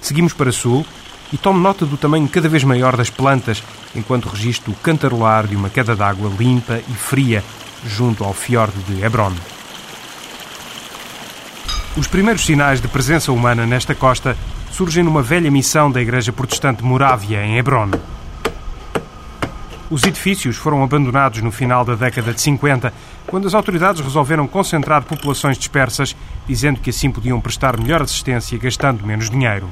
Seguimos 0.00 0.32
para 0.32 0.52
sul 0.52 0.86
e 1.32 1.36
tomo 1.36 1.58
nota 1.58 1.84
do 1.84 1.96
tamanho 1.96 2.28
cada 2.28 2.48
vez 2.48 2.62
maior 2.62 2.96
das 2.96 3.10
plantas, 3.10 3.62
enquanto 3.96 4.28
registro 4.28 4.72
o 4.72 4.76
cantarolar 4.76 5.46
de 5.46 5.56
uma 5.56 5.70
queda 5.70 5.96
d'água 5.96 6.30
limpa 6.38 6.80
e 6.88 6.92
fria 6.92 7.42
junto 7.86 8.24
ao 8.24 8.32
fiorde 8.32 8.78
de 8.84 9.02
Hebron. 9.04 9.32
Os 11.96 12.06
primeiros 12.08 12.44
sinais 12.44 12.80
de 12.80 12.88
presença 12.88 13.30
humana 13.30 13.66
nesta 13.66 13.94
costa 13.94 14.36
surgem 14.72 15.04
numa 15.04 15.22
velha 15.22 15.50
missão 15.50 15.90
da 15.90 16.02
Igreja 16.02 16.32
Protestante 16.32 16.82
Morávia, 16.82 17.44
em 17.44 17.56
Hebron. 17.56 17.90
Os 19.88 20.02
edifícios 20.02 20.56
foram 20.56 20.82
abandonados 20.82 21.40
no 21.40 21.52
final 21.52 21.84
da 21.84 21.94
década 21.94 22.34
de 22.34 22.40
50, 22.40 22.92
quando 23.28 23.46
as 23.46 23.54
autoridades 23.54 24.02
resolveram 24.02 24.48
concentrar 24.48 25.02
populações 25.02 25.56
dispersas, 25.56 26.16
dizendo 26.48 26.80
que 26.80 26.90
assim 26.90 27.12
podiam 27.12 27.40
prestar 27.40 27.78
melhor 27.78 28.02
assistência 28.02 28.58
gastando 28.58 29.06
menos 29.06 29.30
dinheiro. 29.30 29.70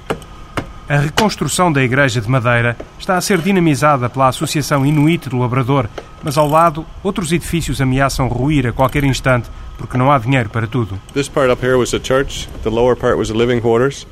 A 0.89 0.99
reconstrução 0.99 1.73
da 1.73 1.83
igreja 1.83 2.21
de 2.21 2.29
madeira 2.29 2.77
está 2.99 3.17
a 3.17 3.21
ser 3.21 3.39
dinamizada 3.39 4.11
pela 4.11 4.29
Associação 4.29 4.85
Inuit 4.85 5.29
do 5.29 5.39
Labrador, 5.39 5.89
mas 6.23 6.37
ao 6.37 6.49
lado, 6.49 6.85
outros 7.03 7.33
edifícios 7.33 7.81
ameaçam 7.81 8.29
ruir 8.29 8.67
a 8.67 8.73
qualquer 8.73 9.05
instante 9.05 9.49
porque 9.79 9.97
não 9.97 10.13
há 10.13 10.19
dinheiro 10.19 10.51
para 10.51 10.67
tudo. 10.67 11.01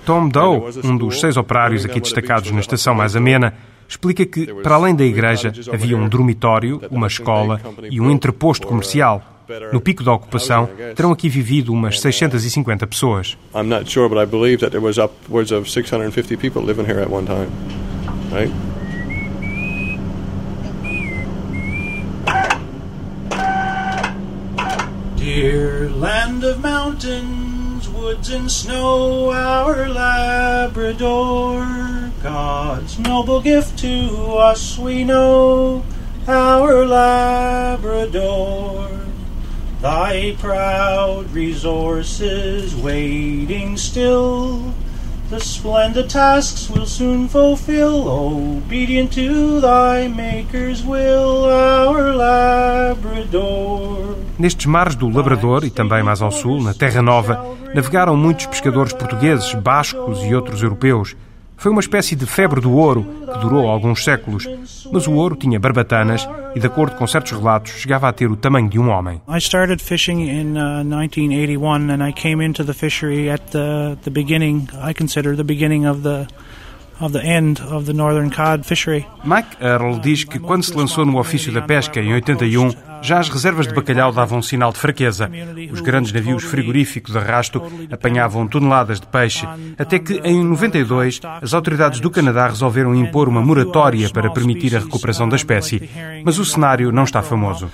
Tom 0.04 0.28
Doe, 0.28 0.62
um 0.82 0.96
dos 0.96 1.20
seis 1.20 1.36
operários 1.36 1.84
aqui 1.84 2.00
destacados 2.00 2.50
na 2.50 2.60
estação 2.60 2.94
mais 2.94 3.14
amena, 3.14 3.54
explica 3.88 4.24
que, 4.24 4.46
para 4.62 4.76
além 4.76 4.94
da 4.94 5.04
igreja, 5.04 5.52
havia 5.72 5.96
um 5.96 6.08
dormitório, 6.08 6.80
uma 6.90 7.06
escola 7.06 7.60
e 7.90 8.00
um 8.00 8.10
entreposto 8.10 8.66
comercial. 8.66 9.22
No 9.72 9.80
pico 9.80 10.04
da 10.04 10.12
ocupação, 10.12 10.68
terão 10.94 11.12
aqui 11.12 11.28
vivido 11.28 11.72
umas 11.72 12.00
650 12.00 12.86
pessoas. 12.86 13.36
I'm 13.54 13.68
not 13.68 13.90
sure, 13.90 14.08
but 14.08 14.18
I 14.18 14.26
believe 14.26 14.58
that 14.58 14.70
there 14.70 14.80
was 14.80 14.98
upwards 14.98 15.50
of 15.52 15.68
650 15.68 16.36
people 16.36 16.62
living 16.62 16.86
here 16.86 17.00
at 17.00 17.10
one 17.10 17.26
time. 17.26 17.50
Right? 18.30 18.50
Dear 25.16 25.90
land 25.90 26.44
of 26.44 26.62
mountains, 26.62 27.88
woods 27.88 28.30
and 28.30 28.50
snow, 28.50 29.32
our 29.32 29.88
Labrador, 29.88 31.60
God's 32.22 32.98
noble 32.98 33.40
gift 33.40 33.78
to 33.80 34.36
us 34.38 34.78
we 34.78 35.04
know, 35.04 35.84
our 36.26 36.86
Labrador. 36.86 38.88
Thy 39.82 40.36
proud 40.38 41.32
resources 41.32 42.76
waiting 42.76 43.78
still, 43.78 44.74
the 45.30 45.40
splendid 45.40 46.10
tasks 46.10 46.68
will 46.68 46.84
soon 46.84 47.28
fulfill, 47.28 48.06
obedient 48.06 49.10
to 49.14 49.58
thy 49.62 50.06
Maker's 50.06 50.84
will, 50.84 51.46
our 51.46 52.14
Labrador. 52.14 54.16
Nestes 54.38 54.66
mares 54.66 54.96
do 54.96 55.08
Labrador 55.08 55.64
e 55.64 55.70
também 55.70 56.02
mais 56.02 56.20
ao 56.20 56.30
sul, 56.30 56.62
na 56.62 56.74
Terra 56.74 57.00
Nova, 57.00 57.42
navegaram 57.74 58.14
muitos 58.14 58.44
pescadores 58.44 58.92
portugueses, 58.92 59.54
bascos 59.54 60.22
e 60.24 60.34
outros 60.34 60.62
europeus. 60.62 61.16
Foi 61.60 61.70
uma 61.70 61.80
espécie 61.80 62.16
de 62.16 62.24
febre 62.24 62.58
do 62.58 62.72
ouro 62.72 63.04
que 63.30 63.38
durou 63.38 63.68
alguns 63.68 64.02
séculos, 64.02 64.48
mas 64.90 65.06
o 65.06 65.12
ouro 65.12 65.36
tinha 65.36 65.60
barbatanas 65.60 66.26
e, 66.54 66.58
de 66.58 66.66
acordo 66.66 66.96
com 66.96 67.06
certos 67.06 67.32
relatos, 67.32 67.72
chegava 67.72 68.08
a 68.08 68.12
ter 68.14 68.30
o 68.30 68.36
tamanho 68.36 68.70
de 68.70 68.78
um 68.78 68.88
homem. 68.88 69.20
I 69.28 69.36
started 69.36 69.82
fishing 69.82 70.22
in 70.22 70.56
uh, 70.56 70.82
1981 70.82 71.90
and 71.90 72.02
I 72.02 72.14
came 72.14 72.42
into 72.42 72.64
the 72.64 72.72
fishery 72.72 73.28
at 73.28 73.42
the, 73.50 73.98
the 74.02 74.10
beginning, 74.10 74.68
I 74.82 74.94
consider 74.94 75.36
the 75.36 75.44
beginning 75.44 75.86
of 75.86 76.00
the 76.02 76.26
of 76.98 77.12
the 77.12 77.22
end 77.22 77.60
of 77.70 77.84
the 77.84 77.92
northern 77.92 78.30
cod 78.30 78.64
fishery. 78.64 79.06
Mike 79.22 79.58
Earl 79.60 79.98
diz 80.00 80.24
que 80.24 80.38
quando 80.38 80.64
se 80.64 80.74
lançou 80.74 81.04
no 81.04 81.18
ofício 81.18 81.52
da 81.52 81.60
pesca 81.60 82.00
em 82.00 82.14
81, 82.14 82.72
já 83.02 83.18
as 83.18 83.28
reservas 83.28 83.66
de 83.66 83.74
bacalhau 83.74 84.12
davam 84.12 84.38
um 84.38 84.42
sinal 84.42 84.72
de 84.72 84.78
fraqueza. 84.78 85.30
Os 85.72 85.80
grandes 85.80 86.12
navios 86.12 86.44
frigoríficos 86.44 87.12
de 87.12 87.18
arrasto 87.18 87.62
apanhavam 87.90 88.46
toneladas 88.46 89.00
de 89.00 89.06
peixe, 89.06 89.46
até 89.78 89.98
que 89.98 90.20
em 90.24 90.44
92 90.44 91.20
as 91.40 91.54
autoridades 91.54 92.00
do 92.00 92.10
Canadá 92.10 92.48
resolveram 92.48 92.94
impor 92.94 93.28
uma 93.28 93.42
moratória 93.42 94.08
para 94.10 94.30
permitir 94.30 94.76
a 94.76 94.80
recuperação 94.80 95.28
da 95.28 95.36
espécie. 95.36 95.88
Mas 96.24 96.38
o 96.38 96.44
cenário 96.44 96.92
não 96.92 97.04
está 97.04 97.22
famoso. 97.22 97.70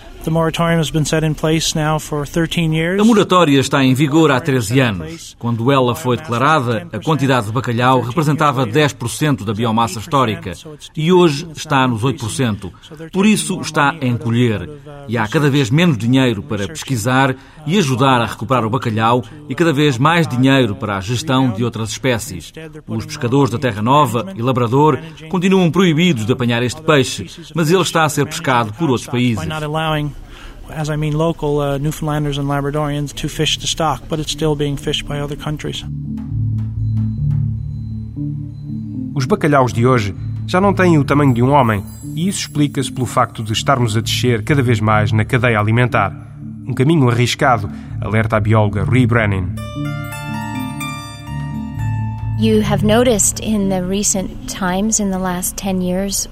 A 3.01 3.05
moratória 3.05 3.61
está 3.61 3.85
em 3.85 3.95
vigor 3.95 4.31
há 4.31 4.41
13 4.41 4.81
anos. 4.81 5.37
Quando 5.39 5.71
ela 5.71 5.95
foi 5.95 6.17
declarada, 6.17 6.89
a 6.93 6.99
quantidade 6.99 7.47
de 7.47 7.53
bacalhau 7.53 8.01
representava 8.01 8.67
10% 8.67 9.45
da 9.45 9.55
biomassa 9.55 10.01
histórica 10.01 10.53
e 10.97 11.13
hoje 11.13 11.47
está 11.55 11.87
nos 11.87 12.03
8%. 12.03 12.73
Por 13.13 13.25
isso 13.25 13.61
está 13.61 13.91
a 14.01 14.07
encolher 14.07 14.69
e 15.09 15.16
há 15.17 15.27
cada 15.27 15.49
vez 15.51 15.71
menos 15.71 15.97
dinheiro 15.99 16.43
para 16.43 16.67
pesquisar 16.69 17.35
e 17.67 17.79
ajudar 17.79 18.21
a 18.21 18.27
recuperar 18.27 18.65
o 18.65 18.71
bacalhau 18.71 19.23
e 19.49 19.55
cada 19.55 19.73
vez 19.73 19.99
mais 19.99 20.27
dinheiro 20.27 20.75
para 20.75 20.97
a 20.97 21.01
gestão 21.01 21.51
de 21.51 21.65
outras 21.65 21.91
espécies. 21.91 22.53
Os 22.87 23.07
pescadores 23.07 23.51
da 23.51 23.59
Terra 23.59 23.83
Nova 23.83 24.33
e 24.37 24.43
Labrador 24.43 24.99
continuam 25.29 25.71
proibidos 25.71 26.27
de 26.27 26.33
apanhar 26.33 26.63
este 26.63 26.83
peixe, 26.83 27.27
mas 27.55 27.71
ele 27.71 27.83
está 27.83 28.05
a 28.05 28.09
ser 28.09 28.27
pescado 28.27 28.73
por 28.75 28.91
outros 28.91 29.09
países 29.09 29.47
as 30.71 30.89
I 30.89 30.97
mean 30.97 31.17
local 31.17 31.61
uh, 31.61 31.79
Newfoundlanders 31.79 32.39
and 32.39 32.49
Labradorians, 32.49 33.13
to 33.15 33.29
fish 33.29 33.59
the 33.59 33.67
stock, 33.67 34.09
but 34.09 34.19
it's 34.19 34.33
still 34.33 34.57
being 34.57 34.77
fished 34.77 35.07
by 35.07 35.21
other 35.21 35.37
countries. 35.37 35.85
Os 39.15 39.25
bacalhaus 39.25 39.73
de 39.73 39.87
hoje 39.87 40.15
já 40.47 40.61
não 40.61 40.75
têm 40.75 40.99
o 40.99 41.05
tamanho 41.05 41.33
de 41.33 41.43
um 41.43 41.51
homem, 41.51 41.83
e 42.17 42.29
isso 42.29 42.41
explica-se 42.41 42.91
pelo 42.91 43.05
facto 43.05 43.43
de 43.43 43.53
estarmos 43.53 43.95
a 43.95 44.01
descer 44.01 44.43
cada 44.43 44.63
vez 44.63 44.81
mais 44.81 45.13
na 45.13 45.23
cadeia 45.23 45.61
alimentar. 45.61 46.17
Um 46.67 46.73
caminho 46.73 47.11
arriscado, 47.11 47.71
alerta 48.01 48.39
a 48.39 48.41
bióloga 48.41 48.85
Ree 48.85 49.07
Brennan. 49.07 49.55
You 52.41 52.63
have 52.63 52.85
noticed 52.85 53.41
in 53.41 53.69
the 53.69 53.83
recent 53.83 54.31
times, 54.49 54.99
in 54.99 55.11
the 55.11 55.19
last 55.19 55.57
10 55.57 55.83
years, 55.83 56.27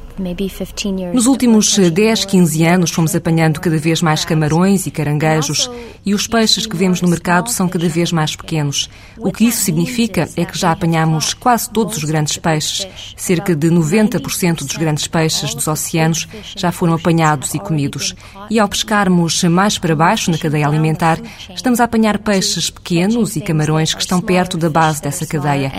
Nos 1.12 1.26
últimos 1.26 1.76
10, 1.76 2.24
15 2.24 2.64
anos, 2.64 2.90
fomos 2.90 3.14
apanhando 3.14 3.60
cada 3.60 3.76
vez 3.78 4.00
mais 4.00 4.24
camarões 4.24 4.86
e 4.86 4.90
caranguejos, 4.90 5.70
e 6.04 6.14
os 6.14 6.26
peixes 6.26 6.66
que 6.66 6.76
vemos 6.76 7.00
no 7.00 7.08
mercado 7.08 7.50
são 7.50 7.68
cada 7.68 7.88
vez 7.88 8.12
mais 8.12 8.36
pequenos. 8.36 8.88
O 9.18 9.32
que 9.32 9.46
isso 9.46 9.62
significa 9.62 10.28
é 10.36 10.44
que 10.44 10.56
já 10.56 10.72
apanhamos 10.72 11.34
quase 11.34 11.70
todos 11.70 11.96
os 11.96 12.04
grandes 12.04 12.36
peixes. 12.36 12.86
Cerca 13.16 13.54
de 13.54 13.68
90% 13.68 14.58
dos 14.58 14.76
grandes 14.76 15.06
peixes 15.06 15.54
dos 15.54 15.66
oceanos 15.66 16.28
já 16.56 16.70
foram 16.70 16.94
apanhados 16.94 17.54
e 17.54 17.58
comidos. 17.58 18.14
E 18.50 18.58
ao 18.58 18.68
pescarmos 18.68 19.42
mais 19.44 19.78
para 19.78 19.96
baixo 19.96 20.30
na 20.30 20.38
cadeia 20.38 20.66
alimentar, 20.66 21.18
estamos 21.54 21.80
a 21.80 21.84
apanhar 21.84 22.18
peixes 22.18 22.70
pequenos 22.70 23.36
e 23.36 23.40
camarões 23.40 23.94
que 23.94 24.00
estão 24.00 24.20
perto 24.20 24.56
da 24.56 24.70
base 24.70 25.02
dessa 25.02 25.26
cadeia 25.26 25.72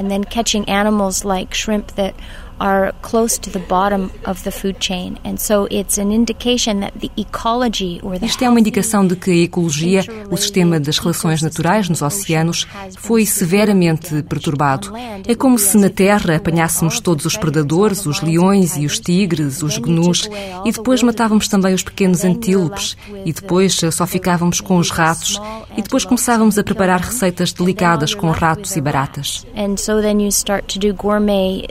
are 2.59 2.93
close 3.01 3.39
to 3.39 3.49
the 3.49 3.59
bottom 3.59 4.09
of 4.25 4.43
the 4.43 4.51
food 4.51 4.77
chain. 4.79 5.17
And 5.23 5.37
so 5.37 5.67
it's 5.69 5.97
an 5.97 6.11
indication 6.11 6.79
that 6.81 6.99
the 6.99 7.11
ecology 7.17 7.99
or 8.03 8.19
the 8.19 8.25
Isto 8.25 8.43
é 8.43 8.49
uma 8.49 8.59
indicação 8.59 9.05
de 9.05 9.15
que 9.15 9.31
a 9.31 9.43
ecologia, 9.43 10.03
o 10.29 10.37
sistema 10.37 10.79
das 10.79 10.97
relações 10.97 11.41
naturais 11.41 11.89
nos 11.89 12.01
oceanos, 12.01 12.67
foi 12.97 13.25
severamente 13.25 14.23
perturbado. 14.23 14.91
É 15.27 15.35
como 15.35 15.57
se 15.59 15.77
na 15.77 15.89
Terra 15.89 16.35
apanhássemos 16.35 16.99
todos 16.99 17.25
os 17.25 17.37
predadores, 17.37 18.05
os 18.05 18.21
leões 18.21 18.75
e 18.77 18.85
os 18.85 18.99
tigres, 18.99 19.61
os 19.61 19.77
gnus, 19.77 20.29
e 20.63 20.71
depois 20.71 21.03
matávamos 21.03 21.47
também 21.47 21.73
os 21.73 21.83
pequenos 21.83 22.23
antílopes, 22.23 22.97
e 23.25 23.33
depois 23.33 23.79
só 23.91 24.05
ficávamos 24.05 24.61
com 24.61 24.77
os 24.77 24.89
ratos, 24.89 25.39
e 25.77 25.81
depois 25.81 26.05
começávamos 26.05 26.57
a 26.57 26.63
preparar 26.63 27.01
receitas 27.01 27.51
delicadas 27.51 28.13
com 28.13 28.29
ratos 28.31 28.75
e 28.75 28.81
baratas. 28.81 29.45
And 29.55 29.77
so 29.77 30.01
then 30.01 30.21
you 30.21 30.29
start 30.29 30.65
to 30.73 30.79
do 30.79 30.93
gourmet 30.93 31.67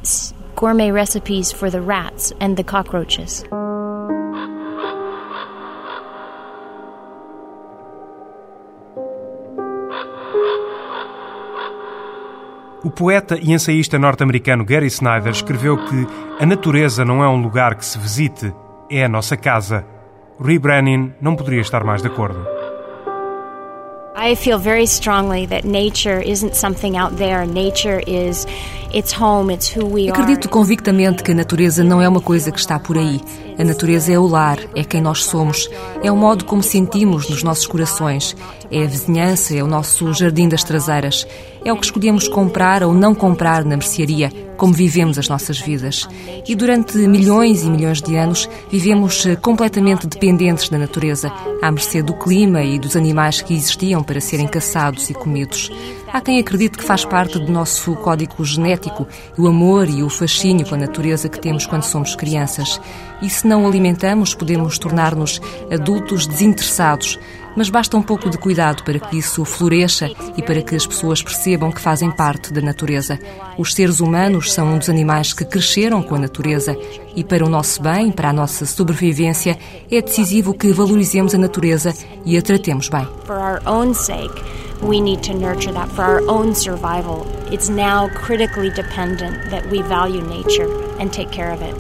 gourmet 0.65 0.91
recipes 0.91 1.53
for 1.53 1.71
the 1.71 1.79
rats 1.79 2.33
and 2.41 2.57
the 2.57 2.65
cockroaches. 2.65 3.45
O 12.83 12.91
poeta 12.91 13.37
e 13.37 13.53
ensaísta 13.53 13.99
norte-americano 13.99 14.65
Gary 14.65 14.87
Snyder 14.87 15.33
escreveu 15.33 15.77
que 15.77 16.07
a 16.41 16.47
natureza 16.47 17.05
não 17.05 17.23
é 17.23 17.29
um 17.29 17.43
lugar 17.43 17.75
que 17.75 17.85
se 17.85 17.99
visite, 17.99 18.51
é 18.91 19.05
a 19.05 19.09
nossa 19.09 19.37
casa. 19.37 19.85
Brennan 20.41 21.13
não 21.21 21.37
poderia 21.37 21.61
estar 21.61 21.85
mais 21.85 22.01
de 22.01 22.09
acordo. 22.09 22.64
I 24.17 24.37
feel 24.37 24.59
very 24.61 24.87
strongly 24.87 25.47
that 25.47 25.65
nature 25.65 26.21
isn't 26.21 26.55
something 26.55 26.97
out 26.97 27.17
there. 27.17 27.45
Nature 27.45 28.01
is 28.07 28.47
its 28.93 29.13
home, 29.13 29.51
it's 29.51 29.69
who 29.69 29.85
we 29.85 30.09
are. 30.09 30.13
Acredito 30.13 30.49
convictamente 30.49 31.25
que 31.25 31.33
a 31.33 31.35
natureza 31.35 31.83
não 31.83 32.01
é 32.01 32.09
uma 32.09 32.21
coisa 32.21 32.53
que 32.53 32.61
está 32.61 32.79
por 32.79 32.97
aí. 32.97 33.21
A 33.59 33.65
natureza 33.65 34.13
é 34.13 34.19
o 34.19 34.27
lar, 34.27 34.59
é 34.75 34.83
quem 34.83 35.01
nós 35.01 35.25
somos, 35.25 35.71
é 36.03 36.11
o 36.11 36.17
modo 36.17 36.45
como 36.45 36.63
sentimos 36.63 37.29
nos 37.29 37.43
nossos 37.45 37.67
corações, 37.67 38.37
é 38.71 38.83
a 38.83 38.87
vizinhança, 38.87 39.57
é 39.57 39.63
o 39.63 39.67
nosso 39.67 40.13
jardim 40.13 40.49
das 40.49 40.65
traseiras, 40.65 41.27
é 41.65 41.73
o 41.73 41.77
que 41.77 41.85
escolhemos 41.85 42.27
comprar 42.27 42.83
ou 42.83 42.93
não 42.93 43.15
comprar 43.15 43.65
na 43.65 43.77
mercearia, 43.77 44.31
como 44.57 44.73
vivemos 44.73 45.19
as 45.19 45.29
nossas 45.29 45.61
vidas. 45.61 46.09
E 46.47 46.55
durante 46.55 46.99
milhões 46.99 47.63
e 47.63 47.71
milhões 47.71 48.03
de 48.03 48.17
anos 48.17 48.49
vivemos 48.71 49.25
eh, 49.25 49.37
completamente 49.37 50.07
dependentes 50.07 50.69
da 50.69 50.79
natureza, 50.79 51.33
à 51.63 51.71
mercê 51.71 52.03
do 52.03 52.15
clima 52.15 52.63
e 52.63 52.79
dos 52.79 52.97
animais 52.97 53.41
que 53.41 53.55
existiam 53.55 54.03
para 54.03 54.21
serem 54.21 54.49
caçados 54.49 55.11
e 55.11 55.15
comidos. 55.15 55.71
Há 56.15 56.21
quem 56.21 56.39
acredite 56.39 56.79
que 56.79 56.85
faz 56.85 57.05
parte 57.05 57.41
do 57.41 57.51
nosso 57.51 57.93
código 57.97 58.45
genético 58.45 59.05
o 59.37 59.49
amor 59.49 59.89
e 59.89 60.01
o 60.01 60.09
fascínio 60.09 60.65
com 60.65 60.77
a 60.77 60.79
natureza 60.79 61.29
que 61.29 61.41
temos 61.41 61.67
quando 61.67 61.83
somos 61.83 62.15
crianças. 62.15 62.81
E 63.21 63.29
se 63.29 63.45
não 63.49 63.67
alimentamos, 63.67 64.33
podemos 64.33 64.79
tornar-nos 64.79 65.43
adultos 65.73 66.29
desinteressados. 66.29 67.19
Mas 67.57 67.69
basta 67.69 67.97
um 67.97 68.03
pouco 68.03 68.29
de 68.29 68.39
cuidado 68.39 68.83
para 68.83 68.99
que 68.99 69.19
isso 69.19 69.45
floresça 69.45 70.11
e 70.37 70.43
para 70.43 70.63
que 70.63 70.75
as 70.75 70.87
pessoas 70.87 71.23
percebam 71.23 71.71
que 71.71 71.81
fazem 71.81 72.11
parte 72.11 72.53
da 72.53 72.61
natureza. 72.61 73.19
Os 73.57 73.73
seres 73.75 74.01
humanos 74.01 74.53
são 74.53 74.75
um 74.75 74.79
dos 74.79 74.89
animais 74.89 75.33
que 75.33 75.45
cresceram 75.45 76.03
com 76.03 76.17
a 76.17 76.19
natureza 76.19 76.77
e, 77.15 77.23
para 77.23 77.45
o 77.45 77.49
nosso 77.49 77.83
bem, 77.83 78.11
para 78.11 78.31
a 78.31 78.33
nossa 78.33 78.67
sobrevivência, 78.67 79.59
é 79.91 80.03
decisivo 80.03 80.55
que 80.55 80.73
valorizemos 80.73 81.35
a 81.35 81.39
natureza 81.39 81.95
e 82.25 82.37
a 82.37 82.43
tratemos 82.43 82.89
bem. 82.89 83.07
We 84.83 85.01
need 85.01 85.23
to 85.23 85.35
nurture 85.35 85.73
that 85.73 85.89
for 85.91 86.05
our 86.05 86.21
own 86.29 86.55
survival. 86.55 87.27
It's 87.51 87.71
now 87.71 88.09
critically 88.09 88.71
dependent 88.71 89.51
that 89.51 89.71
we 89.71 89.81
value 89.83 90.21
nature 90.21 90.69
and 91.01 91.11
take 91.11 91.31
care 91.31 91.53
of 91.53 91.63
it. 91.63 91.75